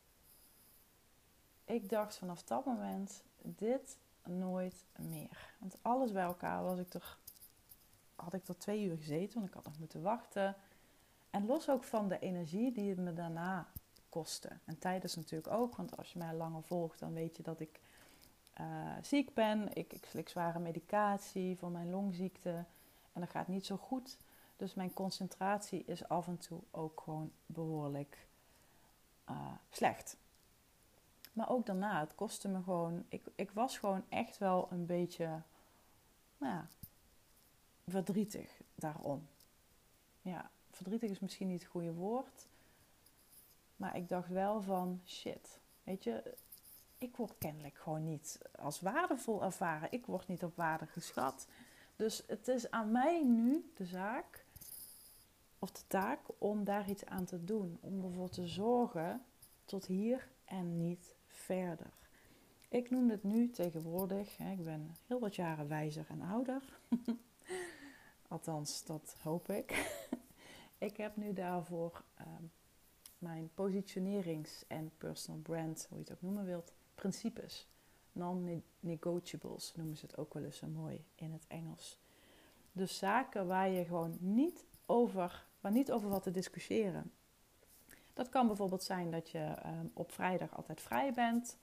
Ik 1.66 1.90
dacht 1.90 2.18
vanaf 2.18 2.44
dat 2.44 2.66
moment: 2.66 3.24
dit 3.42 3.98
nooit 4.24 4.86
meer. 4.96 5.54
Want 5.60 5.78
alles 5.82 6.12
bij 6.12 6.24
elkaar 6.24 6.64
was 6.64 6.80
ik 6.80 6.94
er, 6.94 7.18
had 8.16 8.34
ik 8.34 8.48
er 8.48 8.58
twee 8.58 8.84
uur 8.86 8.98
gezeten, 8.98 9.34
want 9.34 9.48
ik 9.48 9.54
had 9.54 9.66
nog 9.66 9.80
moeten 9.80 10.02
wachten. 10.02 10.56
En 11.30 11.46
los 11.46 11.70
ook 11.70 11.84
van 11.84 12.08
de 12.08 12.20
energie 12.20 12.72
die 12.72 12.90
het 12.90 13.00
me 13.00 13.14
daarna 13.14 13.68
kostte. 14.14 14.50
En 14.66 14.80
tijdens 14.80 15.16
natuurlijk 15.16 15.54
ook, 15.54 15.76
want 15.76 15.98
als 15.98 16.14
je 16.14 16.20
mij 16.20 16.34
langer 16.34 16.64
volgt, 16.64 17.00
dan 17.00 17.14
weet 17.14 17.38
je 17.38 17.44
dat 17.44 17.60
ik 17.60 17.80
uh, 18.62 18.66
ziek 19.02 19.34
ben. 19.34 19.76
Ik, 19.76 19.94
ik 19.94 20.06
slik 20.06 20.30
zware 20.30 20.60
medicatie 20.60 21.58
voor 21.58 21.72
mijn 21.72 21.90
longziekte. 21.90 22.66
En 23.14 23.22
dat 23.22 23.30
gaat 23.30 23.48
niet 23.48 23.66
zo 23.66 23.78
goed. 23.78 24.18
Dus 24.58 24.74
mijn 24.74 24.94
concentratie 24.94 25.84
is 25.86 26.08
af 26.08 26.28
en 26.28 26.38
toe 26.38 26.60
ook 26.72 27.02
gewoon 27.04 27.32
behoorlijk 27.46 28.28
uh, 29.30 29.52
slecht. 29.70 30.18
Maar 31.34 31.50
ook 31.50 31.66
daarna, 31.66 32.00
het 32.00 32.16
kostte 32.16 32.48
me 32.48 32.64
gewoon. 32.64 33.06
Ik, 33.10 33.26
ik 33.36 33.52
was 33.52 33.78
gewoon 33.78 34.04
echt 34.10 34.38
wel 34.38 34.68
een 34.72 34.86
beetje 34.86 35.42
nou 36.38 36.54
ja, 36.54 36.68
verdrietig 37.88 38.62
daarom. 38.76 39.28
Ja, 40.22 40.50
verdrietig 40.72 41.10
is 41.10 41.20
misschien 41.20 41.48
niet 41.48 41.62
het 41.62 41.72
goede 41.72 41.94
woord. 41.94 42.48
Maar 43.76 43.98
ik 43.98 44.10
dacht 44.10 44.30
wel 44.30 44.62
van 44.62 45.02
shit. 45.06 45.60
Weet 45.84 46.04
je, 46.04 46.36
ik 46.98 47.16
word 47.16 47.38
kennelijk 47.38 47.78
gewoon 47.78 48.04
niet 48.04 48.40
als 48.60 48.82
waardevol 48.82 49.44
ervaren. 49.44 49.92
Ik 49.92 50.06
word 50.06 50.28
niet 50.28 50.44
op 50.44 50.56
waarde 50.56 50.86
geschat. 50.86 51.48
Dus 51.96 52.24
het 52.28 52.48
is 52.48 52.72
aan 52.72 52.92
mij 52.92 53.24
nu 53.24 53.72
de 53.76 53.86
zaak, 53.86 54.46
of 55.60 55.72
de 55.72 55.88
taak, 55.88 56.20
om 56.38 56.64
daar 56.64 56.90
iets 56.90 57.06
aan 57.06 57.26
te 57.26 57.44
doen. 57.44 57.78
Om 57.82 58.04
ervoor 58.04 58.30
te 58.30 58.48
zorgen 58.48 59.26
tot 59.66 59.86
hier 59.86 60.30
en 60.46 60.78
niet 60.78 61.16
verder. 61.28 61.94
Ik 62.70 62.90
noem 62.90 63.10
het 63.10 63.24
nu 63.24 63.50
tegenwoordig, 63.50 64.38
hè, 64.38 64.52
ik 64.52 64.64
ben 64.64 64.96
heel 65.08 65.20
wat 65.20 65.36
jaren 65.36 65.68
wijzer 65.68 66.06
en 66.10 66.22
ouder. 66.22 66.62
Althans, 68.28 68.86
dat 68.86 69.16
hoop 69.22 69.50
ik. 69.50 69.98
ik 70.78 70.98
heb 70.98 71.16
nu 71.16 71.34
daarvoor 71.34 72.04
um, 72.20 72.52
mijn 73.24 73.50
positionerings- 73.54 74.64
en 74.68 74.92
personal 74.98 75.42
brand, 75.42 75.86
hoe 75.90 75.98
je 75.98 76.04
het 76.04 76.14
ook 76.14 76.22
noemen 76.22 76.46
wilt, 76.46 76.74
principes. 76.96 77.68
Non-negotiables 78.12 79.76
noemen 79.76 79.98
ze 79.98 80.06
het 80.06 80.18
ook 80.18 80.34
wel 80.34 80.44
eens 80.44 80.58
zo 80.58 80.68
mooi 80.68 81.06
in 81.16 81.32
het 81.32 81.46
Engels. 81.48 82.00
Dus 82.72 82.98
zaken 82.98 83.48
waar 83.48 83.70
je 83.70 83.86
gewoon 83.86 84.18
niet 84.20 84.66
over, 84.86 85.46
waar 85.62 85.72
niet 85.72 85.92
over 85.92 86.10
wat 86.10 86.24
te 86.24 86.32
discussiëren. 86.32 87.12
Dat 88.14 88.30
kan 88.30 88.48
bijvoorbeeld 88.48 88.84
zijn 88.84 89.12
dat 89.12 89.30
je 89.30 89.56
um, 89.66 89.92
op 89.94 90.12
vrijdag 90.12 90.56
altijd 90.56 90.82
vrij 90.82 91.14
bent. 91.14 91.58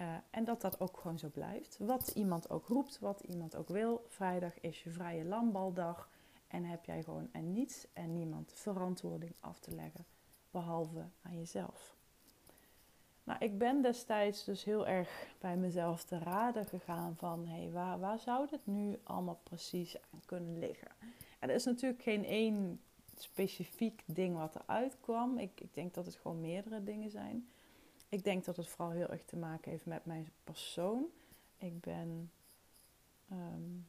Uh, 0.00 0.14
en 0.30 0.44
dat 0.44 0.60
dat 0.60 0.80
ook 0.80 0.96
gewoon 0.96 1.18
zo 1.18 1.28
blijft. 1.28 1.78
Wat 1.78 2.08
iemand 2.08 2.50
ook 2.50 2.66
roept, 2.66 2.98
wat 2.98 3.20
iemand 3.20 3.56
ook 3.56 3.68
wil. 3.68 4.04
Vrijdag 4.08 4.60
is 4.60 4.82
je 4.82 4.90
vrije 4.90 5.24
landbaldag. 5.24 6.10
En 6.46 6.64
heb 6.64 6.84
jij 6.84 7.02
gewoon 7.02 7.28
aan 7.32 7.52
niets 7.52 7.86
en 7.92 8.12
niemand 8.12 8.52
verantwoording 8.54 9.34
af 9.40 9.58
te 9.58 9.74
leggen. 9.74 10.04
Behalve 10.56 11.04
aan 11.22 11.36
jezelf. 11.36 11.96
Nou, 13.24 13.44
ik 13.44 13.58
ben 13.58 13.82
destijds 13.82 14.44
dus 14.44 14.64
heel 14.64 14.86
erg 14.86 15.26
bij 15.38 15.56
mezelf 15.56 16.04
te 16.04 16.18
raden 16.18 16.66
gegaan 16.66 17.16
van... 17.16 17.46
hé, 17.46 17.62
hey, 17.62 17.70
waar, 17.70 17.98
waar 17.98 18.18
zou 18.18 18.48
dit 18.50 18.66
nu 18.66 18.98
allemaal 19.02 19.40
precies 19.42 19.96
aan 19.96 20.22
kunnen 20.24 20.58
liggen? 20.58 20.88
En 21.38 21.48
er 21.48 21.54
is 21.54 21.64
natuurlijk 21.64 22.02
geen 22.02 22.24
één 22.24 22.80
specifiek 23.16 24.02
ding 24.06 24.36
wat 24.36 24.56
eruit 24.56 24.96
kwam. 25.00 25.38
Ik, 25.38 25.60
ik 25.60 25.74
denk 25.74 25.94
dat 25.94 26.06
het 26.06 26.16
gewoon 26.16 26.40
meerdere 26.40 26.82
dingen 26.82 27.10
zijn. 27.10 27.48
Ik 28.08 28.24
denk 28.24 28.44
dat 28.44 28.56
het 28.56 28.68
vooral 28.68 28.90
heel 28.90 29.08
erg 29.08 29.24
te 29.24 29.36
maken 29.36 29.70
heeft 29.70 29.86
met 29.86 30.04
mijn 30.04 30.32
persoon. 30.44 31.06
Ik 31.58 31.80
ben... 31.80 32.30
Um, 33.32 33.88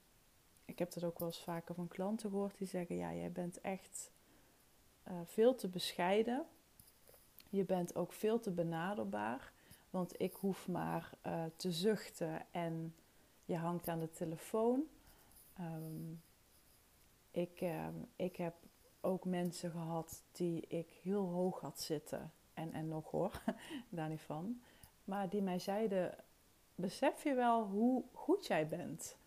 ik 0.65 0.79
heb 0.79 0.93
dat 0.93 1.03
ook 1.03 1.19
wel 1.19 1.27
eens 1.27 1.43
vaker 1.43 1.75
van 1.75 1.87
klanten 1.87 2.29
gehoord 2.29 2.57
die 2.57 2.67
zeggen... 2.67 2.95
ja, 2.95 3.13
jij 3.13 3.31
bent 3.31 3.61
echt 3.61 4.11
uh, 5.07 5.13
veel 5.25 5.55
te 5.55 5.67
bescheiden 5.67 6.45
je 7.49 7.65
bent 7.65 7.95
ook 7.95 8.13
veel 8.13 8.39
te 8.39 8.51
benaderbaar. 8.51 9.51
Want 9.89 10.21
ik 10.21 10.33
hoef 10.33 10.67
maar 10.67 11.11
uh, 11.27 11.43
te 11.55 11.71
zuchten 11.71 12.45
en 12.51 12.95
je 13.45 13.55
hangt 13.55 13.87
aan 13.87 13.99
de 13.99 14.11
telefoon. 14.11 14.83
Um, 15.59 16.21
ik, 17.31 17.61
uh, 17.61 17.87
ik 18.15 18.35
heb 18.35 18.53
ook 19.01 19.25
mensen 19.25 19.71
gehad 19.71 20.23
die 20.31 20.67
ik 20.67 20.89
heel 21.03 21.25
hoog 21.25 21.59
had 21.59 21.81
zitten. 21.81 22.31
En, 22.53 22.73
en 22.73 22.87
nog 22.87 23.11
hoor, 23.11 23.41
daar 23.89 24.09
niet 24.09 24.21
van. 24.21 24.61
Maar 25.03 25.29
die 25.29 25.41
mij 25.41 25.59
zeiden: 25.59 26.15
Besef 26.75 27.23
je 27.23 27.33
wel 27.33 27.63
hoe 27.65 28.03
goed 28.13 28.47
jij 28.47 28.67
bent? 28.67 29.17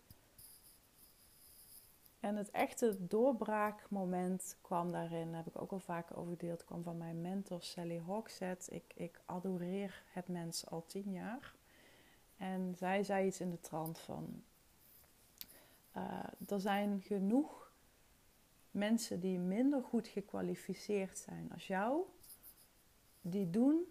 En 2.20 2.36
het 2.36 2.50
echte 2.50 3.06
doorbraakmoment 3.06 4.56
kwam 4.60 4.92
daarin, 4.92 5.34
heb 5.34 5.46
ik 5.46 5.62
ook 5.62 5.72
al 5.72 5.78
vaker 5.78 6.16
over 6.16 6.30
gedeeld, 6.30 6.64
kwam 6.64 6.82
van 6.82 6.98
mijn 6.98 7.20
mentor 7.20 7.62
Sally 7.62 7.98
Hogsett. 7.98 8.72
Ik, 8.72 8.92
ik 8.94 9.20
adoreer 9.26 10.02
het 10.12 10.28
mens 10.28 10.66
al 10.66 10.84
tien 10.86 11.12
jaar. 11.12 11.54
En 12.36 12.74
zij 12.76 13.04
zei 13.04 13.26
iets 13.26 13.40
in 13.40 13.50
de 13.50 13.60
trant 13.60 13.98
van, 13.98 14.42
uh, 15.96 16.22
er 16.48 16.60
zijn 16.60 17.00
genoeg 17.00 17.72
mensen 18.70 19.20
die 19.20 19.38
minder 19.38 19.82
goed 19.82 20.08
gekwalificeerd 20.08 21.18
zijn 21.18 21.50
als 21.52 21.66
jou, 21.66 22.02
die 23.20 23.50
doen 23.50 23.84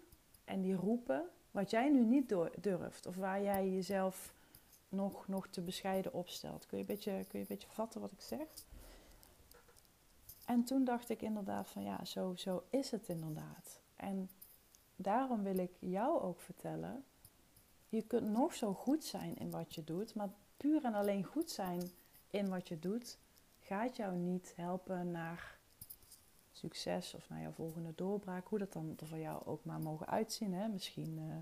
en 0.44 0.60
die 0.60 0.74
roepen 0.74 1.28
wat 1.50 1.70
jij 1.70 1.88
nu 1.88 2.04
niet 2.04 2.34
durft. 2.60 3.06
Of 3.06 3.16
waar 3.16 3.42
jij 3.42 3.70
jezelf 3.70 4.34
nog, 4.90 5.28
nog 5.28 5.48
te 5.48 5.60
bescheiden 5.60 6.12
opstelt. 6.12 6.66
Kun 6.66 6.78
je, 6.78 6.84
een 6.84 6.94
beetje, 6.94 7.10
kun 7.12 7.38
je 7.38 7.38
een 7.38 7.56
beetje 7.56 7.70
vatten 7.70 8.00
wat 8.00 8.12
ik 8.12 8.20
zeg? 8.20 8.46
En 10.44 10.64
toen 10.64 10.84
dacht 10.84 11.08
ik 11.08 11.22
inderdaad 11.22 11.68
van 11.68 11.82
ja, 11.82 12.04
zo, 12.04 12.34
zo 12.36 12.62
is 12.70 12.90
het 12.90 13.08
inderdaad. 13.08 13.80
En 13.96 14.30
daarom 14.96 15.42
wil 15.42 15.58
ik 15.58 15.72
jou 15.78 16.20
ook 16.20 16.40
vertellen, 16.40 17.04
je 17.88 18.02
kunt 18.02 18.28
nog 18.28 18.54
zo 18.54 18.74
goed 18.74 19.04
zijn 19.04 19.36
in 19.36 19.50
wat 19.50 19.74
je 19.74 19.84
doet, 19.84 20.14
maar 20.14 20.28
puur 20.56 20.84
en 20.84 20.94
alleen 20.94 21.24
goed 21.24 21.50
zijn 21.50 21.90
in 22.30 22.48
wat 22.48 22.68
je 22.68 22.78
doet, 22.78 23.18
gaat 23.60 23.96
jou 23.96 24.16
niet 24.16 24.52
helpen 24.56 25.10
naar 25.10 25.58
succes 26.52 27.14
of 27.14 27.28
naar 27.28 27.40
jouw 27.40 27.52
volgende 27.52 27.92
doorbraak. 27.94 28.46
Hoe 28.48 28.58
dat 28.58 28.72
dan 28.72 28.96
voor 29.04 29.18
jou 29.18 29.46
ook 29.46 29.64
maar 29.64 29.80
mogen 29.80 30.06
uitzien. 30.06 30.52
Hè? 30.52 30.68
Misschien 30.68 31.18
uh, 31.18 31.36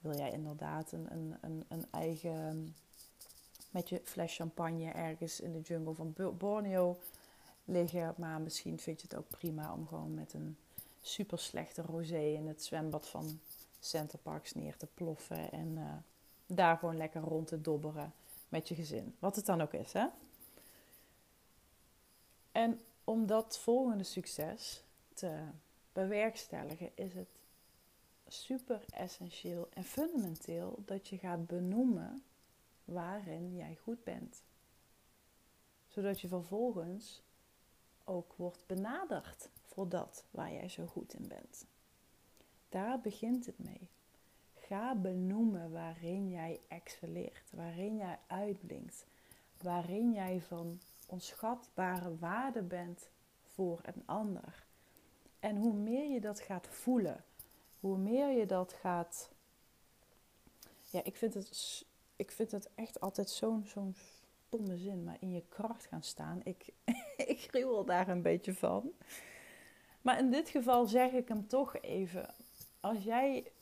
wil 0.00 0.16
jij 0.16 0.30
inderdaad 0.30 0.92
een, 0.92 1.12
een, 1.12 1.36
een, 1.40 1.64
een 1.68 1.84
eigen 1.90 2.74
met 3.70 3.88
je 3.88 4.00
fles 4.04 4.36
champagne 4.36 4.90
ergens 4.90 5.40
in 5.40 5.52
de 5.52 5.60
jungle 5.60 5.94
van 5.94 6.14
Borneo 6.38 6.98
liggen. 7.64 8.14
Maar 8.16 8.40
misschien 8.40 8.78
vind 8.78 9.00
je 9.00 9.06
het 9.10 9.18
ook 9.18 9.28
prima 9.28 9.72
om 9.72 9.86
gewoon 9.86 10.14
met 10.14 10.32
een 10.32 10.56
super 11.02 11.38
slechte 11.38 11.82
rosé 11.82 12.20
in 12.20 12.46
het 12.46 12.64
zwembad 12.64 13.08
van 13.08 13.40
Center 13.80 14.18
Parks 14.18 14.54
neer 14.54 14.76
te 14.76 14.86
ploffen. 14.94 15.52
En 15.52 15.68
uh, 15.68 15.92
daar 16.46 16.76
gewoon 16.76 16.96
lekker 16.96 17.20
rond 17.20 17.46
te 17.46 17.60
dobberen 17.60 18.12
met 18.48 18.68
je 18.68 18.74
gezin. 18.74 19.14
Wat 19.18 19.36
het 19.36 19.46
dan 19.46 19.60
ook 19.60 19.72
is, 19.72 19.92
hè? 19.92 20.06
En 22.52 22.80
om 23.04 23.26
dat 23.26 23.58
volgende 23.58 24.04
succes 24.04 24.82
te 25.14 25.38
bewerkstelligen, 25.92 26.90
is 26.94 27.14
het 27.14 27.28
super 28.32 28.84
essentieel 28.90 29.68
en 29.74 29.84
fundamenteel 29.84 30.82
dat 30.84 31.08
je 31.08 31.18
gaat 31.18 31.46
benoemen 31.46 32.22
waarin 32.84 33.56
jij 33.56 33.78
goed 33.82 34.04
bent. 34.04 34.42
Zodat 35.88 36.20
je 36.20 36.28
vervolgens 36.28 37.22
ook 38.04 38.34
wordt 38.36 38.66
benaderd 38.66 39.48
voor 39.62 39.88
dat 39.88 40.24
waar 40.30 40.52
jij 40.52 40.68
zo 40.68 40.86
goed 40.86 41.14
in 41.14 41.28
bent. 41.28 41.66
Daar 42.68 43.00
begint 43.00 43.46
het 43.46 43.58
mee. 43.58 43.88
Ga 44.54 44.94
benoemen 44.94 45.70
waarin 45.70 46.30
jij 46.30 46.60
excelleert, 46.68 47.50
waarin 47.52 47.96
jij 47.96 48.18
uitblinkt, 48.26 49.06
waarin 49.62 50.12
jij 50.12 50.40
van 50.40 50.80
onschatbare 51.06 52.18
waarde 52.18 52.62
bent 52.62 53.08
voor 53.42 53.80
een 53.82 54.02
ander. 54.06 54.64
En 55.40 55.56
hoe 55.56 55.74
meer 55.74 56.10
je 56.10 56.20
dat 56.20 56.40
gaat 56.40 56.66
voelen, 56.66 57.24
hoe 57.80 57.98
meer 57.98 58.38
je 58.38 58.46
dat 58.46 58.72
gaat 58.72 59.30
ja, 60.90 61.04
ik 61.04 61.16
vind 61.16 61.34
het, 61.34 61.84
ik 62.16 62.30
vind 62.30 62.50
het 62.50 62.70
echt 62.74 63.00
altijd 63.00 63.30
zo'n 63.30 63.64
zo'n 63.66 63.94
stomme 64.46 64.76
zin, 64.76 65.04
maar 65.04 65.16
in 65.20 65.30
je 65.30 65.42
kracht 65.48 65.86
gaan 65.86 66.02
staan. 66.02 66.40
Ik, 66.44 66.66
ik 67.32 67.40
gruwel 67.50 67.84
daar 67.84 68.08
een 68.08 68.22
beetje 68.22 68.54
van. 68.54 68.90
Maar 70.00 70.18
in 70.18 70.30
dit 70.30 70.48
geval 70.48 70.86
zeg 70.86 71.12
ik 71.12 71.28
hem 71.28 71.46
toch 71.46 71.76
even. 71.76 72.34
Als 72.80 73.04
jij 73.04 73.52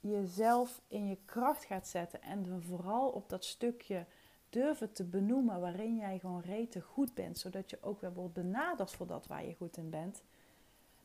jezelf 0.00 0.80
in 0.88 1.08
je 1.08 1.16
kracht 1.24 1.64
gaat 1.64 1.88
zetten 1.88 2.22
en 2.22 2.62
vooral 2.62 3.08
op 3.08 3.28
dat 3.28 3.44
stukje 3.44 4.06
durven 4.48 4.92
te 4.92 5.04
benoemen 5.04 5.60
waarin 5.60 5.96
jij 5.96 6.18
gewoon 6.18 6.40
rete 6.40 6.80
goed 6.80 7.14
bent, 7.14 7.38
zodat 7.38 7.70
je 7.70 7.78
ook 7.80 8.00
weer 8.00 8.12
wordt 8.12 8.34
benaderd 8.34 8.90
voor 8.90 9.06
dat 9.06 9.26
waar 9.26 9.46
je 9.46 9.54
goed 9.54 9.76
in 9.76 9.90
bent, 9.90 10.22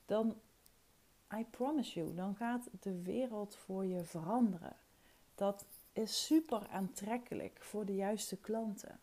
dan, 0.06 0.36
I 1.38 1.46
promise 1.50 2.00
you, 2.00 2.14
dan 2.14 2.36
gaat 2.36 2.70
de 2.80 3.02
wereld 3.02 3.56
voor 3.56 3.86
je 3.86 4.04
veranderen. 4.04 4.76
Dat 5.36 5.66
is 5.94 6.26
super 6.26 6.68
aantrekkelijk 6.68 7.62
voor 7.62 7.86
de 7.86 7.96
juiste 7.96 8.38
klanten. 8.38 9.00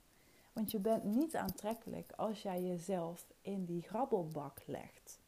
Want 0.53 0.71
je 0.71 0.79
bent 0.79 1.05
niet 1.05 1.37
aantrekkelijk 1.37 2.13
als 2.17 2.43
jij 2.43 2.63
jezelf 2.63 3.33
in 3.41 3.65
die 3.65 3.83
grabbelbak 3.83 4.63
legt. 4.67 5.21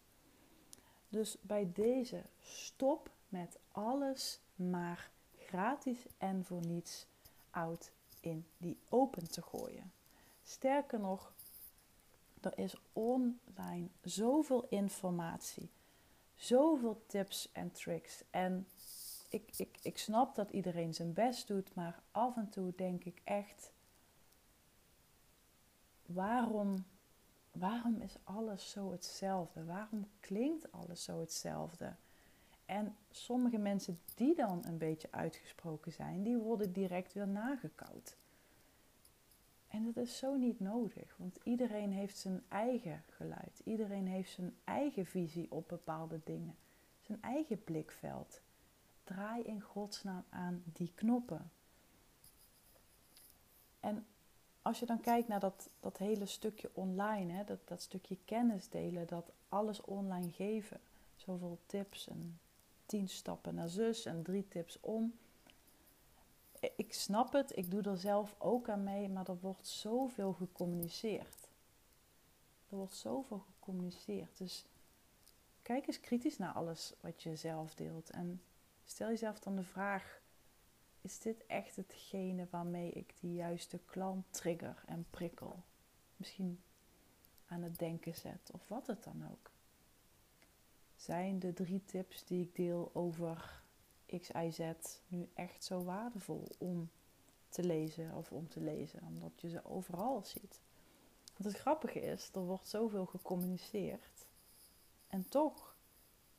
Dus 1.09 1.37
bij 1.41 1.71
deze 1.73 2.23
stop 2.41 3.11
met 3.29 3.59
alles 3.73 4.41
maar 4.55 5.11
gratis 5.39 6.07
en 6.19 6.45
voor 6.45 6.67
niets 6.67 7.07
oud 7.51 7.93
in 8.21 8.47
die 8.57 8.79
open 8.89 9.31
te 9.31 9.43
gooien. 9.43 9.93
Sterker 10.43 11.01
nog, 11.01 11.33
er 12.41 12.59
is 12.59 12.77
online 12.93 13.89
zoveel 14.03 14.67
informatie, 14.69 15.71
zoveel 16.35 17.03
tips 17.07 17.53
en 17.53 17.73
tricks. 17.73 18.25
En 18.31 18.67
ik, 19.29 19.51
ik, 19.57 19.79
ik 19.83 19.99
snap 19.99 20.35
dat 20.35 20.51
iedereen 20.51 20.95
zijn 20.95 21.13
best 21.13 21.47
doet, 21.47 21.75
maar 21.75 22.03
af 22.11 22.37
en 22.37 22.49
toe 22.49 22.73
denk 22.77 23.05
ik 23.05 23.21
echt: 23.25 23.73
waarom, 26.07 26.85
waarom 27.53 28.01
is 28.01 28.17
alles 28.25 28.71
zo 28.71 28.93
hetzelfde? 28.93 29.65
Waarom 29.65 30.09
klinkt 30.21 30.73
alles 30.73 31.05
zo 31.05 31.21
hetzelfde? 31.21 31.95
En 32.67 32.97
sommige 33.11 33.59
mensen 33.59 34.01
die 34.15 34.35
dan 34.35 34.65
een 34.67 34.79
beetje 34.79 35.09
uitgesproken 35.11 35.93
zijn, 35.93 36.23
die 36.23 36.37
worden 36.37 36.73
direct 36.73 37.13
weer 37.13 37.29
nagekoud. 37.29 38.17
En 39.75 39.85
dat 39.85 39.97
is 39.97 40.17
zo 40.17 40.35
niet 40.35 40.61
nodig, 40.61 41.17
want 41.17 41.39
iedereen 41.43 41.93
heeft 41.93 42.19
zijn 42.19 42.43
eigen 42.49 43.03
geluid. 43.11 43.61
Iedereen 43.65 44.07
heeft 44.07 44.33
zijn 44.33 44.57
eigen 44.65 45.07
visie 45.07 45.51
op 45.51 45.69
bepaalde 45.69 46.21
dingen. 46.25 46.57
Zijn 47.01 47.23
eigen 47.23 47.65
blikveld. 47.65 48.41
Draai 49.05 49.43
in 49.43 49.61
godsnaam 49.61 50.25
aan 50.29 50.63
die 50.65 50.93
knoppen. 50.95 51.51
En 53.81 54.07
als 54.63 54.79
je 54.79 54.87
dan 54.87 55.01
kijkt 55.01 55.29
naar 55.29 55.41
dat, 55.41 55.71
dat 55.81 55.99
hele 55.99 56.27
stukje 56.27 56.71
online, 56.73 57.33
hè, 57.33 57.45
dat, 57.45 57.69
dat 57.69 57.83
stukje 57.83 58.19
kennis 58.25 58.69
delen, 58.69 59.07
dat 59.07 59.33
alles 59.49 59.81
online 59.81 60.31
geven. 60.33 60.81
Zoveel 61.17 61.59
tips 61.67 62.09
en 62.09 62.39
tien 62.87 63.09
stappen 63.09 63.55
naar 63.55 63.69
zus 63.69 64.05
en 64.05 64.23
drie 64.23 64.49
tips 64.49 64.81
om. 64.81 65.19
Ik 66.77 66.93
snap 66.93 67.33
het, 67.33 67.57
ik 67.57 67.71
doe 67.71 67.83
er 67.83 67.99
zelf 67.99 68.35
ook 68.39 68.69
aan 68.69 68.83
mee, 68.83 69.09
maar 69.09 69.29
er 69.29 69.41
wordt 69.41 69.67
zoveel 69.67 70.33
gecommuniceerd. 70.33 71.49
Er 72.69 72.77
wordt 72.77 72.95
zoveel 72.95 73.39
gecommuniceerd. 73.39 74.39
Dus 74.39 74.65
kijk 75.63 75.87
eens 75.87 76.01
kritisch 76.01 76.39
naar 76.39 76.53
alles 76.53 76.93
wat 77.01 77.23
je 77.23 77.37
zelf 77.37 77.75
deelt. 77.75 78.11
En 78.11 78.43
stel 78.85 79.09
jezelf 79.09 79.39
dan 79.39 79.57
de 79.57 79.65
vraag: 79.65 80.21
is 81.01 81.19
dit 81.19 81.47
echt 81.47 81.77
hetgene 81.77 82.47
waarmee 82.51 82.91
ik 82.91 83.15
die 83.21 83.35
juiste 83.35 83.79
klant 83.85 84.25
trigger 84.31 84.83
en 84.87 85.07
prikkel? 85.11 85.63
Misschien 86.17 86.61
aan 87.47 87.63
het 87.63 87.79
denken 87.79 88.15
zet 88.15 88.51
of 88.53 88.69
wat 88.69 88.87
het 88.87 89.05
dan 89.05 89.29
ook 89.31 89.53
zijn 91.05 91.39
de 91.39 91.53
drie 91.53 91.85
tips 91.85 92.25
die 92.25 92.43
ik 92.43 92.57
deel 92.57 92.91
over 92.93 93.63
X, 94.21 94.31
Y, 94.31 94.51
Z 94.51 94.61
nu 95.07 95.29
echt 95.35 95.65
zo 95.65 95.85
waardevol 95.85 96.49
om 96.59 96.91
te 97.49 97.65
lezen 97.65 98.15
of 98.15 98.33
om 98.33 98.49
te 98.49 98.61
lezen, 98.61 99.03
omdat 99.03 99.41
je 99.41 99.49
ze 99.49 99.65
overal 99.65 100.23
ziet. 100.25 100.61
Want 101.37 101.45
het 101.45 101.57
grappige 101.57 102.01
is, 102.01 102.31
er 102.35 102.45
wordt 102.45 102.69
zoveel 102.69 103.07
gecommuniceerd 103.07 104.27
en 105.07 105.29
toch 105.29 105.77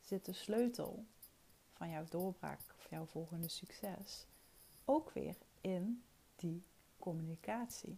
zit 0.02 0.26
de 0.26 0.34
sleutel 0.34 1.06
van 1.74 1.90
jouw 1.90 2.06
doorbraak 2.10 2.60
of 2.78 2.90
jouw 2.90 3.06
volgende 3.06 3.48
succes 3.48 4.26
ook 4.86 5.12
weer 5.12 5.36
in 5.62 6.04
die 6.36 6.64
communicatie. 7.00 7.98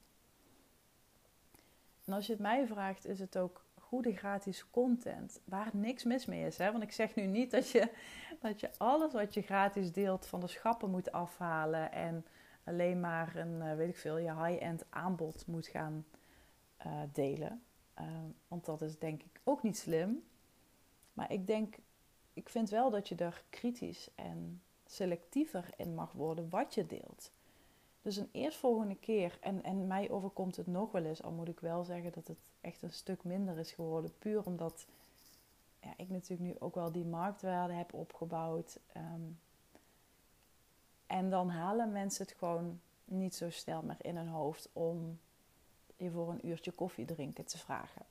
En 2.06 2.14
als 2.14 2.26
je 2.26 2.32
het 2.32 2.42
mij 2.42 2.68
vraagt, 2.68 3.06
is 3.06 3.20
het 3.20 3.38
ook 3.38 3.66
goede 3.88 4.16
gratis 4.16 4.70
content 4.70 5.42
waar 5.46 5.70
niks 5.74 6.04
mis 6.04 6.26
mee 6.26 6.46
is. 6.46 6.58
Hè? 6.58 6.72
Want 6.72 6.84
ik 6.84 6.92
zeg 6.92 7.16
nu 7.16 7.26
niet 7.26 7.52
dat 7.52 7.70
je, 7.70 7.92
dat 8.40 8.60
je 8.60 8.70
alles 8.78 9.14
wat 9.14 9.34
je 9.34 9.42
gratis 9.42 9.92
deelt 9.92 10.26
van 10.26 10.40
de 10.40 10.48
schappen 10.48 10.90
moet 10.90 11.12
afhalen 11.12 11.92
en 11.92 12.26
alleen 12.64 13.00
maar 13.00 13.36
een, 13.36 13.62
eh, 13.62 13.76
weet 13.76 13.90
ik 13.90 13.98
veel, 13.98 14.18
je 14.18 14.44
high-end 14.46 14.86
aanbod 14.90 15.48
moet 15.48 15.68
gaan 15.68 16.06
uh, 16.86 17.02
delen. 17.14 17.64
Uh, 18.00 18.06
want 18.48 18.66
dat 18.66 18.82
is 18.82 19.00
denk 19.00 19.24
ik 19.24 19.42
ook 19.44 19.64
niet 19.64 19.78
slim. 19.78 20.24
Maar 21.14 21.32
ik 21.32 21.48
denk, 21.48 21.76
ik 22.34 22.50
vind 22.50 22.70
wel 22.70 22.90
dat 22.90 23.08
je 23.08 23.16
er 23.16 23.44
kritisch 23.50 24.10
en 24.16 24.62
selectiever 24.86 25.70
in 25.78 25.96
mag 25.96 26.12
worden 26.12 26.50
wat 26.50 26.74
je 26.74 26.86
deelt. 26.86 27.32
Dus 28.02 28.18
een 28.18 28.30
eerstvolgende 28.32 28.96
keer, 28.96 29.38
en, 29.42 29.64
en 29.64 29.88
mij 29.88 30.10
overkomt 30.10 30.56
het 30.56 30.68
nog 30.68 30.92
wel 30.92 31.04
eens, 31.04 31.24
al 31.24 31.32
moet 31.32 31.48
ik 31.48 31.60
wel 31.60 31.84
zeggen 31.84 32.12
dat 32.12 32.28
het 32.28 32.50
echt 32.68 32.82
een 32.82 32.94
stuk 32.94 33.24
minder 33.24 33.58
is 33.58 33.72
geworden. 33.72 34.14
Puur 34.20 34.46
omdat 34.46 34.86
ja, 35.80 35.94
ik 35.98 36.10
natuurlijk 36.10 36.50
nu 36.50 36.56
ook 36.60 36.76
wel 36.76 36.92
die 36.92 37.06
marktwaarde 37.06 37.74
heb 37.74 37.94
opgebouwd. 37.94 38.80
Ehm, 38.92 39.22
en 41.08 41.30
dan 41.30 41.50
halen 41.50 41.92
mensen 41.92 42.26
het 42.26 42.36
gewoon 42.38 42.80
niet 43.06 43.36
zo 43.36 43.50
snel 43.50 43.82
meer 43.82 43.98
in 44.02 44.18
hun 44.18 44.28
hoofd 44.28 44.70
om 44.74 45.20
je 45.98 46.12
voor 46.12 46.30
een 46.30 46.48
uurtje 46.48 46.72
koffie 46.72 47.06
drinken 47.06 47.46
te 47.46 47.58
vragen. 47.58 48.06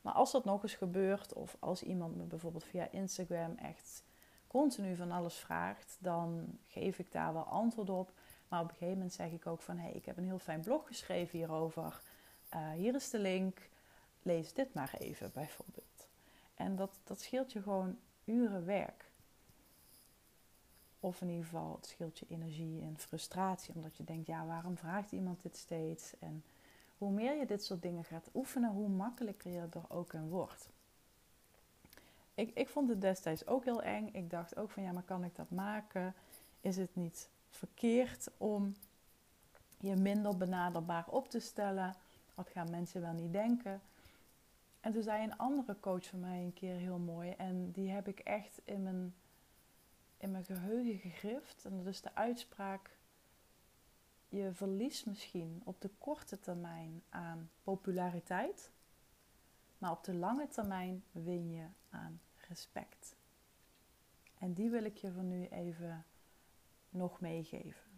Maar 0.00 0.12
als 0.12 0.32
dat 0.32 0.44
nog 0.44 0.62
eens 0.62 0.74
gebeurt, 0.74 1.32
of 1.32 1.56
als 1.58 1.82
iemand 1.82 2.16
me 2.16 2.22
bijvoorbeeld 2.22 2.64
via 2.64 2.88
Instagram 2.90 3.56
echt 3.56 4.02
continu 4.46 4.96
van 4.96 5.10
alles 5.10 5.34
vraagt, 5.34 5.96
dan 5.98 6.58
geef 6.66 6.98
ik 6.98 7.12
daar 7.12 7.32
wel 7.32 7.42
antwoord 7.42 7.90
op. 7.90 8.12
Maar 8.48 8.60
op 8.60 8.68
een 8.68 8.74
gegeven 8.74 8.94
moment 8.94 9.12
zeg 9.12 9.30
ik 9.30 9.46
ook 9.46 9.62
van 9.62 9.76
hé, 9.76 9.82
hey, 9.82 9.92
ik 9.92 10.04
heb 10.04 10.16
een 10.16 10.24
heel 10.24 10.38
fijn 10.38 10.60
blog 10.60 10.86
geschreven 10.86 11.38
hierover. 11.38 12.00
Uh, 12.54 12.70
hier 12.70 12.94
is 12.94 13.10
de 13.10 13.18
link. 13.18 13.68
Lees 14.22 14.52
dit 14.52 14.74
maar 14.74 14.94
even 14.98 15.30
bijvoorbeeld. 15.32 16.08
En 16.54 16.76
dat, 16.76 17.00
dat 17.04 17.20
scheelt 17.20 17.52
je 17.52 17.62
gewoon 17.62 17.98
uren 18.24 18.64
werk. 18.64 19.10
Of 21.00 21.20
in 21.20 21.28
ieder 21.28 21.44
geval, 21.44 21.74
het 21.76 21.86
scheelt 21.86 22.18
je 22.18 22.26
energie 22.28 22.82
en 22.82 22.98
frustratie. 22.98 23.74
Omdat 23.74 23.96
je 23.96 24.04
denkt, 24.04 24.26
ja, 24.26 24.46
waarom 24.46 24.76
vraagt 24.76 25.12
iemand 25.12 25.42
dit 25.42 25.56
steeds? 25.56 26.18
En 26.18 26.44
hoe 26.98 27.10
meer 27.10 27.34
je 27.34 27.46
dit 27.46 27.64
soort 27.64 27.82
dingen 27.82 28.04
gaat 28.04 28.30
oefenen, 28.34 28.70
hoe 28.70 28.88
makkelijker 28.88 29.50
je 29.50 29.66
er 29.70 29.84
ook 29.88 30.12
in 30.12 30.28
wordt. 30.28 30.68
Ik, 32.34 32.50
ik 32.54 32.68
vond 32.68 32.88
het 32.88 33.00
destijds 33.00 33.46
ook 33.46 33.64
heel 33.64 33.82
eng. 33.82 34.08
Ik 34.12 34.30
dacht 34.30 34.56
ook 34.56 34.70
van, 34.70 34.82
ja, 34.82 34.92
maar 34.92 35.02
kan 35.02 35.24
ik 35.24 35.36
dat 35.36 35.50
maken? 35.50 36.14
Is 36.60 36.76
het 36.76 36.96
niet 36.96 37.28
verkeerd 37.50 38.28
om 38.36 38.74
je 39.78 39.96
minder 39.96 40.36
benaderbaar 40.36 41.08
op 41.08 41.30
te 41.30 41.40
stellen? 41.40 41.94
Wat 42.42 42.52
gaan 42.52 42.70
mensen 42.70 43.00
wel 43.00 43.12
niet 43.12 43.32
denken? 43.32 43.82
En 44.80 44.92
toen 44.92 45.02
zei 45.02 45.22
een 45.22 45.36
andere 45.36 45.80
coach 45.80 46.06
van 46.06 46.20
mij 46.20 46.42
een 46.42 46.52
keer 46.52 46.74
heel 46.74 46.98
mooi. 46.98 47.30
En 47.30 47.70
die 47.70 47.90
heb 47.90 48.08
ik 48.08 48.18
echt 48.18 48.60
in 48.64 48.82
mijn, 48.82 49.14
in 50.16 50.30
mijn 50.30 50.44
geheugen 50.44 50.98
gegrift. 50.98 51.64
En 51.64 51.76
dat 51.76 51.86
is 51.86 52.00
de 52.00 52.14
uitspraak. 52.14 52.98
Je 54.28 54.52
verliest 54.52 55.06
misschien 55.06 55.62
op 55.64 55.80
de 55.80 55.90
korte 55.98 56.40
termijn 56.40 57.02
aan 57.08 57.50
populariteit. 57.62 58.70
Maar 59.78 59.90
op 59.90 60.04
de 60.04 60.14
lange 60.14 60.48
termijn 60.48 61.04
win 61.10 61.50
je 61.50 61.66
aan 61.90 62.20
respect. 62.48 63.16
En 64.38 64.52
die 64.52 64.70
wil 64.70 64.84
ik 64.84 64.96
je 64.96 65.12
voor 65.12 65.22
nu 65.22 65.46
even 65.46 66.04
nog 66.90 67.20
meegeven. 67.20 67.90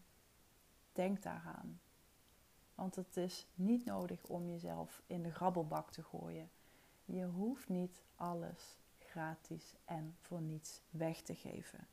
Denk 0.92 1.22
daaraan. 1.22 1.80
Want 2.74 2.94
het 2.94 3.16
is 3.16 3.46
niet 3.54 3.84
nodig 3.84 4.24
om 4.24 4.48
jezelf 4.48 5.02
in 5.06 5.22
de 5.22 5.30
grabbelbak 5.30 5.90
te 5.90 6.02
gooien. 6.02 6.50
Je 7.04 7.24
hoeft 7.24 7.68
niet 7.68 8.02
alles 8.16 8.78
gratis 8.98 9.74
en 9.84 10.16
voor 10.20 10.40
niets 10.40 10.80
weg 10.90 11.20
te 11.20 11.34
geven. 11.34 11.86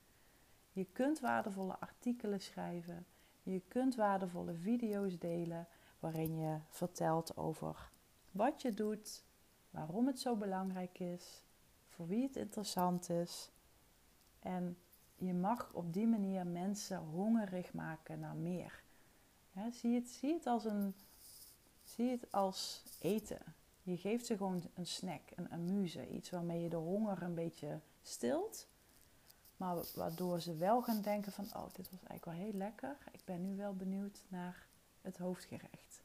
Je 0.71 0.85
kunt 0.85 1.19
waardevolle 1.19 1.79
artikelen 1.79 2.41
schrijven. 2.41 3.05
Je 3.43 3.61
kunt 3.67 3.95
waardevolle 3.95 4.53
video's 4.53 5.19
delen 5.19 5.67
waarin 5.99 6.37
je 6.37 6.57
vertelt 6.69 7.37
over 7.37 7.89
wat 8.31 8.61
je 8.61 8.73
doet, 8.73 9.23
waarom 9.69 10.07
het 10.07 10.19
zo 10.19 10.35
belangrijk 10.35 10.99
is, 10.99 11.43
voor 11.87 12.07
wie 12.07 12.23
het 12.23 12.35
interessant 12.35 13.09
is. 13.09 13.51
En 14.39 14.77
je 15.15 15.33
mag 15.33 15.73
op 15.73 15.93
die 15.93 16.07
manier 16.07 16.47
mensen 16.47 16.97
hongerig 16.97 17.73
maken 17.73 18.19
naar 18.19 18.35
meer. 18.35 18.83
Zie, 19.71 19.95
het, 19.95 20.09
zie, 20.09 20.33
het 20.33 20.47
als 20.47 20.65
een, 20.65 20.95
zie 21.83 22.09
het 22.09 22.31
als 22.31 22.83
eten. 22.99 23.39
Je 23.83 23.97
geeft 23.97 24.25
ze 24.25 24.37
gewoon 24.37 24.61
een 24.73 24.87
snack, 24.87 25.21
een 25.35 25.51
amuse, 25.51 26.09
iets 26.09 26.29
waarmee 26.29 26.61
je 26.61 26.69
de 26.69 26.75
honger 26.75 27.21
een 27.21 27.35
beetje 27.35 27.79
stilt. 28.03 28.67
Maar 29.57 29.75
waardoor 29.95 30.41
ze 30.41 30.55
wel 30.55 30.81
gaan 30.81 31.01
denken 31.01 31.31
van, 31.31 31.45
oh, 31.45 31.73
dit 31.73 31.89
was 31.91 31.99
eigenlijk 32.07 32.25
wel 32.25 32.33
heel 32.33 32.57
lekker. 32.57 32.97
Ik 33.11 33.21
ben 33.25 33.41
nu 33.41 33.55
wel 33.55 33.75
benieuwd 33.75 34.23
naar 34.27 34.65
het 35.01 35.17
hoofdgerecht. 35.17 36.01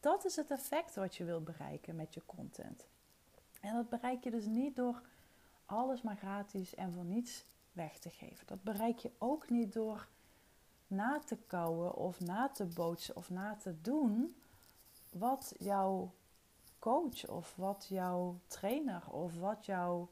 Dat 0.00 0.24
is 0.24 0.36
het 0.36 0.50
effect 0.50 0.94
wat 0.94 1.16
je 1.16 1.24
wilt 1.24 1.44
bereiken 1.44 1.96
met 1.96 2.14
je 2.14 2.22
content. 2.26 2.86
En 3.60 3.74
dat 3.74 3.88
bereik 3.88 4.24
je 4.24 4.30
dus 4.30 4.46
niet 4.46 4.76
door 4.76 5.02
alles 5.66 6.02
maar 6.02 6.16
gratis 6.16 6.74
en 6.74 6.92
voor 6.92 7.04
niets 7.04 7.44
weg 7.72 7.98
te 7.98 8.10
geven. 8.10 8.46
Dat 8.46 8.62
bereik 8.62 8.98
je 8.98 9.10
ook 9.18 9.50
niet 9.50 9.72
door 9.72 10.08
na 10.90 11.20
te 11.24 11.36
kouwen 11.46 11.94
of 11.94 12.20
na 12.20 12.48
te 12.48 12.64
bootsen 12.64 13.16
of 13.16 13.30
na 13.30 13.56
te 13.56 13.80
doen 13.80 14.34
wat 15.12 15.54
jouw 15.58 16.12
coach 16.78 17.28
of 17.28 17.54
wat 17.56 17.86
jouw 17.88 18.38
trainer 18.46 19.10
of 19.10 19.38
wat 19.38 19.66
jouw, 19.66 20.08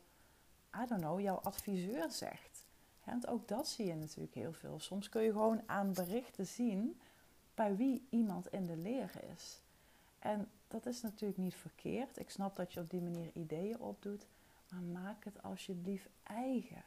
I 0.83 0.87
don't 0.87 1.01
know, 1.01 1.21
jouw 1.21 1.37
adviseur 1.37 2.11
zegt. 2.11 2.64
Want 3.05 3.27
ook 3.27 3.49
dat 3.49 3.69
zie 3.69 3.87
je 3.87 3.95
natuurlijk 3.95 4.35
heel 4.35 4.53
veel. 4.53 4.81
Soms 4.81 5.09
kun 5.09 5.23
je 5.23 5.33
gewoon 5.33 5.62
aan 5.67 5.93
berichten 5.93 6.47
zien 6.47 7.01
bij 7.55 7.77
wie 7.77 8.07
iemand 8.11 8.53
in 8.53 8.67
de 8.67 8.77
leer 8.77 9.11
is. 9.37 9.61
En 10.19 10.51
dat 10.69 10.87
is 10.87 11.03
natuurlijk 11.03 11.38
niet 11.38 11.55
verkeerd. 11.55 12.19
Ik 12.19 12.31
snap 12.31 12.57
dat 12.57 12.73
je 12.73 12.81
op 12.81 12.91
die 12.91 13.01
manier 13.01 13.31
ideeën 13.35 13.81
opdoet. 13.81 14.27
Maar 14.71 14.83
maak 14.83 15.25
het 15.25 15.43
alsjeblieft 15.43 16.09
eigen. 16.23 16.83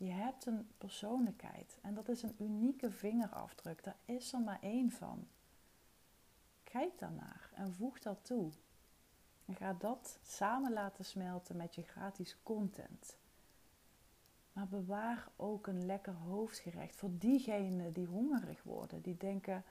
Je 0.00 0.10
hebt 0.10 0.46
een 0.46 0.68
persoonlijkheid 0.78 1.78
en 1.82 1.94
dat 1.94 2.08
is 2.08 2.22
een 2.22 2.34
unieke 2.38 2.90
vingerafdruk. 2.90 3.84
Daar 3.84 3.96
is 4.04 4.32
er 4.32 4.40
maar 4.40 4.58
één 4.60 4.90
van. 4.90 5.26
Kijk 6.62 6.98
daarnaar 6.98 7.50
en 7.54 7.74
voeg 7.74 7.98
dat 7.98 8.24
toe. 8.24 8.50
En 9.44 9.54
ga 9.54 9.72
dat 9.72 10.18
samen 10.22 10.72
laten 10.72 11.04
smelten 11.04 11.56
met 11.56 11.74
je 11.74 11.82
gratis 11.82 12.36
content. 12.42 13.16
Maar 14.52 14.68
bewaar 14.68 15.28
ook 15.36 15.66
een 15.66 15.86
lekker 15.86 16.14
hoofdgerecht 16.14 16.96
voor 16.96 17.10
diegenen 17.12 17.92
die 17.92 18.06
hongerig 18.06 18.62
worden, 18.62 19.02
die 19.02 19.16
denken: 19.16 19.64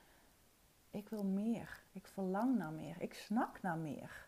ik 0.90 1.10
wil 1.10 1.24
meer, 1.24 1.84
ik 1.92 2.08
verlang 2.08 2.58
naar 2.58 2.74
meer, 2.74 3.02
ik 3.02 3.14
snak 3.14 3.62
naar 3.62 3.78
meer. 3.78 4.28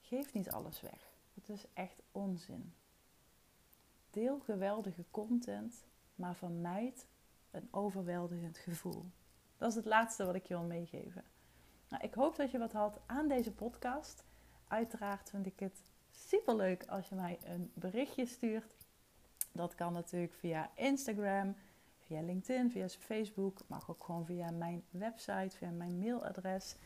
Geef 0.00 0.32
niet 0.32 0.50
alles 0.50 0.80
weg. 0.80 1.12
Het 1.34 1.48
is 1.48 1.66
echt 1.72 2.02
onzin. 2.12 2.72
Deel 4.10 4.40
geweldige 4.40 5.04
content, 5.10 5.86
maar 6.14 6.34
vermijd 6.36 7.06
een 7.50 7.68
overweldigend 7.70 8.58
gevoel. 8.58 9.04
Dat 9.56 9.70
is 9.70 9.76
het 9.76 9.84
laatste 9.84 10.24
wat 10.24 10.34
ik 10.34 10.46
je 10.46 10.54
wil 10.54 10.66
meegeven. 10.66 11.24
Nou, 11.88 12.02
ik 12.02 12.14
hoop 12.14 12.36
dat 12.36 12.50
je 12.50 12.58
wat 12.58 12.72
had 12.72 13.00
aan 13.06 13.28
deze 13.28 13.52
podcast. 13.52 14.24
Uiteraard 14.68 15.30
vind 15.30 15.46
ik 15.46 15.60
het 15.60 15.82
super 16.10 16.56
leuk 16.56 16.86
als 16.86 17.08
je 17.08 17.14
mij 17.14 17.38
een 17.44 17.70
berichtje 17.74 18.26
stuurt. 18.26 18.74
Dat 19.52 19.74
kan 19.74 19.92
natuurlijk 19.92 20.34
via 20.34 20.70
Instagram, 20.74 21.56
via 21.98 22.20
LinkedIn, 22.20 22.70
via 22.70 22.88
Facebook. 22.88 23.60
Mag 23.66 23.90
ook 23.90 24.04
gewoon 24.04 24.26
via 24.26 24.50
mijn 24.50 24.84
website, 24.90 25.56
via 25.56 25.70
mijn 25.70 25.98
mailadres. 25.98 26.76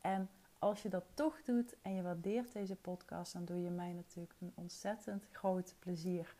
En 0.00 0.28
als 0.58 0.82
je 0.82 0.88
dat 0.88 1.04
toch 1.14 1.42
doet 1.42 1.74
en 1.82 1.94
je 1.94 2.02
waardeert 2.02 2.52
deze 2.52 2.76
podcast, 2.76 3.32
dan 3.32 3.44
doe 3.44 3.62
je 3.62 3.70
mij 3.70 3.92
natuurlijk 3.92 4.34
een 4.40 4.52
ontzettend 4.54 5.26
groot 5.32 5.74
plezier 5.78 6.34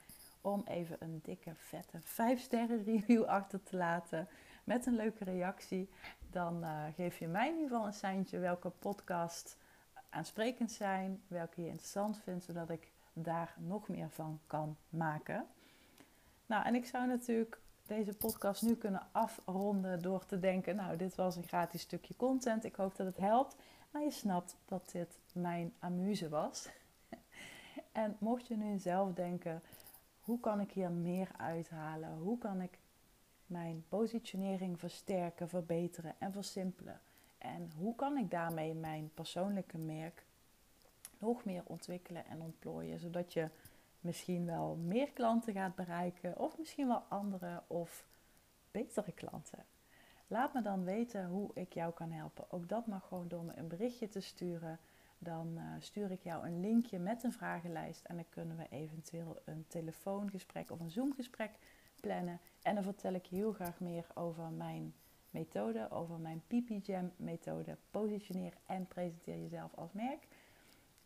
om 0.53 0.63
even 0.67 0.97
een 1.01 1.21
dikke, 1.23 1.53
vette 1.55 1.99
5 2.01 2.41
sterren 2.41 2.85
review 2.85 3.25
achter 3.25 3.63
te 3.63 3.77
laten 3.77 4.29
met 4.65 4.87
een 4.87 4.97
leuke 4.97 5.25
reactie. 5.25 5.89
Dan 6.31 6.65
uh, 6.65 6.85
geef 6.95 7.19
je 7.19 7.29
mij 7.29 7.49
in 7.49 7.55
ieder 7.55 7.69
geval 7.69 7.87
een 7.87 7.93
seintje 7.93 8.39
welke 8.39 8.71
podcast 8.71 9.57
aansprekend 10.11 10.73
zijn, 10.73 11.23
welke 11.27 11.61
je 11.61 11.69
interessant 11.69 12.19
vindt, 12.19 12.45
zodat 12.45 12.71
ik 12.71 12.93
daar 13.13 13.55
nog 13.59 13.89
meer 13.89 14.11
van 14.11 14.41
kan 14.47 14.77
maken. 14.89 15.47
Nou, 16.47 16.65
en 16.65 16.75
ik 16.75 16.87
zou 16.87 17.07
natuurlijk 17.07 17.61
deze 17.87 18.15
podcast 18.15 18.63
nu 18.63 18.75
kunnen 18.75 19.07
afronden 19.13 20.03
door 20.03 20.27
te 20.27 20.39
denken: 20.39 20.77
Nou, 20.77 20.97
dit 20.97 21.15
was 21.15 21.37
een 21.37 21.47
gratis 21.47 21.81
stukje 21.81 22.17
content. 22.17 22.65
Ik 22.65 22.75
hoop 22.75 22.97
dat 22.97 23.07
het 23.07 23.17
helpt. 23.17 23.57
Maar 23.91 24.03
je 24.03 24.11
snapt 24.11 24.57
dat 24.65 24.91
dit 24.93 25.19
mijn 25.33 25.75
amuse 25.79 26.29
was. 26.29 26.69
en 27.93 28.17
mocht 28.21 28.47
je 28.47 28.57
nu 28.57 28.79
zelf 28.79 29.13
denken: 29.13 29.63
hoe 30.29 30.41
kan 30.41 30.61
ik 30.61 30.73
hier 30.73 30.91
meer 30.91 31.29
uithalen? 31.37 32.19
Hoe 32.19 32.39
kan 32.39 32.61
ik 32.61 32.79
mijn 33.47 33.85
positionering 33.89 34.79
versterken, 34.79 35.49
verbeteren 35.49 36.15
en 36.19 36.33
versimpelen? 36.33 37.01
En 37.39 37.73
hoe 37.79 37.95
kan 37.95 38.17
ik 38.17 38.31
daarmee 38.31 38.75
mijn 38.75 39.11
persoonlijke 39.15 39.79
merk 39.79 40.25
nog 41.19 41.45
meer 41.45 41.63
ontwikkelen 41.67 42.27
en 42.27 42.43
ontplooien, 42.43 42.99
zodat 42.99 43.33
je 43.33 43.49
misschien 44.01 44.47
wel 44.47 44.75
meer 44.75 45.11
klanten 45.11 45.53
gaat 45.53 45.75
bereiken, 45.75 46.39
of 46.39 46.59
misschien 46.59 46.87
wel 46.87 47.03
andere 47.09 47.63
of 47.67 48.05
betere 48.71 49.13
klanten. 49.13 49.65
Laat 50.27 50.55
me 50.55 50.63
dan 50.63 50.85
weten 50.85 51.27
hoe 51.27 51.51
ik 51.55 51.73
jou 51.73 51.93
kan 51.93 52.11
helpen. 52.11 52.45
Ook 52.51 52.69
dat 52.69 52.87
mag 52.87 53.07
gewoon 53.09 53.29
door 53.29 53.45
me 53.45 53.53
een 53.57 53.69
berichtje 53.69 54.09
te 54.09 54.21
sturen. 54.21 54.79
Dan 55.19 55.59
uh, 55.59 55.63
stuur 55.79 56.11
ik 56.11 56.23
jou 56.23 56.47
een 56.47 56.61
linkje 56.61 56.99
met 56.99 57.23
een 57.23 57.33
vragenlijst 57.33 58.05
en 58.05 58.15
dan 58.15 58.29
kunnen 58.29 58.57
we 58.57 58.67
eventueel 58.71 59.41
een 59.45 59.65
telefoongesprek 59.69 60.71
of 60.71 60.81
een 60.81 60.91
Zoomgesprek 60.91 61.51
plannen. 62.01 62.41
En 62.63 62.75
dan 62.75 62.85
vertel 62.85 63.13
ik 63.13 63.27
heel 63.27 63.53
graag 63.53 63.81
meer 63.81 64.07
over 64.15 64.51
mijn 64.51 64.95
methode, 65.31 65.91
over 65.91 66.19
mijn 66.19 66.43
PP 66.47 66.87
Jam 66.87 67.13
methode. 67.17 67.77
Positioneer 67.91 68.53
en 68.67 68.87
presenteer 68.87 69.39
jezelf 69.39 69.75
als 69.75 69.93
merk. 69.93 70.27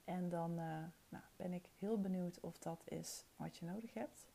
En 0.05 0.29
dan 0.29 0.51
uh, 0.51 0.85
nou, 1.09 1.25
ben 1.37 1.53
ik 1.53 1.69
heel 1.79 2.01
benieuwd 2.01 2.41
of 2.41 2.59
dat 2.59 2.83
is 2.85 3.25
wat 3.37 3.57
je 3.57 3.65
nodig 3.65 3.95
hebt. 3.95 4.27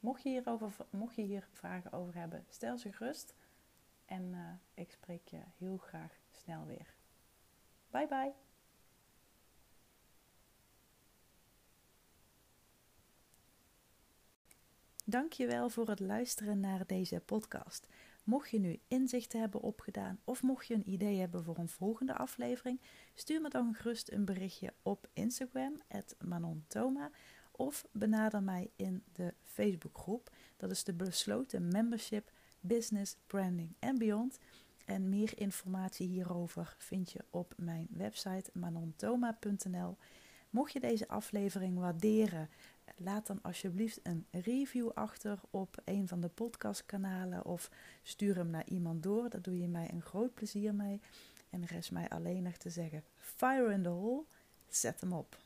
Mocht 0.00 0.22
je, 0.22 0.58
mocht 0.90 1.14
je 1.14 1.22
hier 1.22 1.48
vragen 1.52 1.92
over 1.92 2.14
hebben, 2.14 2.44
stel 2.48 2.78
ze 2.78 2.92
gerust. 2.92 3.34
En 4.04 4.22
uh, 4.22 4.38
ik 4.74 4.90
spreek 4.90 5.28
je 5.28 5.40
heel 5.58 5.76
graag 5.76 6.12
snel 6.30 6.66
weer. 6.66 6.94
Bye 7.90 8.06
bye. 8.06 8.43
Dankjewel 15.06 15.68
voor 15.68 15.88
het 15.88 16.00
luisteren 16.00 16.60
naar 16.60 16.86
deze 16.86 17.20
podcast. 17.24 17.86
Mocht 18.24 18.50
je 18.50 18.58
nu 18.58 18.80
inzichten 18.88 19.40
hebben 19.40 19.60
opgedaan 19.60 20.20
of 20.24 20.42
mocht 20.42 20.66
je 20.66 20.74
een 20.74 20.90
idee 20.90 21.18
hebben 21.18 21.44
voor 21.44 21.58
een 21.58 21.68
volgende 21.68 22.14
aflevering, 22.14 22.80
stuur 23.14 23.40
me 23.40 23.48
dan 23.48 23.74
gerust 23.74 24.12
een 24.12 24.24
berichtje 24.24 24.72
op 24.82 25.08
Instagram, 25.12 25.80
@manontoma, 26.24 27.10
of 27.50 27.86
benader 27.92 28.42
mij 28.42 28.70
in 28.76 29.02
de 29.12 29.34
Facebookgroep. 29.42 30.30
Dat 30.56 30.70
is 30.70 30.84
de 30.84 30.94
besloten 30.94 31.68
membership 31.68 32.30
Business, 32.60 33.16
Branding 33.26 33.74
en 33.78 33.98
Beyond. 33.98 34.38
En 34.84 35.08
meer 35.08 35.38
informatie 35.38 36.08
hierover 36.08 36.74
vind 36.78 37.10
je 37.10 37.24
op 37.30 37.54
mijn 37.56 37.86
website 37.90 38.50
manontoma.nl. 38.52 39.96
Mocht 40.50 40.72
je 40.72 40.80
deze 40.80 41.08
aflevering 41.08 41.78
waarderen, 41.78 42.48
laat 42.96 43.26
dan 43.26 43.42
alsjeblieft 43.42 44.00
een 44.02 44.26
review 44.30 44.90
achter 44.94 45.40
op 45.50 45.76
een 45.84 46.08
van 46.08 46.20
de 46.20 46.28
podcastkanalen 46.28 47.44
of 47.44 47.70
stuur 48.02 48.36
hem 48.36 48.50
naar 48.50 48.66
iemand 48.66 49.02
door. 49.02 49.28
Daar 49.30 49.42
doe 49.42 49.58
je 49.58 49.68
mij 49.68 49.90
een 49.92 50.02
groot 50.02 50.34
plezier 50.34 50.74
mee. 50.74 51.00
En 51.50 51.64
rest 51.64 51.92
mij 51.92 52.08
alleen 52.08 52.42
nog 52.42 52.56
te 52.56 52.70
zeggen: 52.70 53.04
Fire 53.16 53.72
in 53.72 53.82
the 53.82 53.88
hole, 53.88 54.24
zet 54.68 55.00
hem 55.00 55.12
op. 55.12 55.43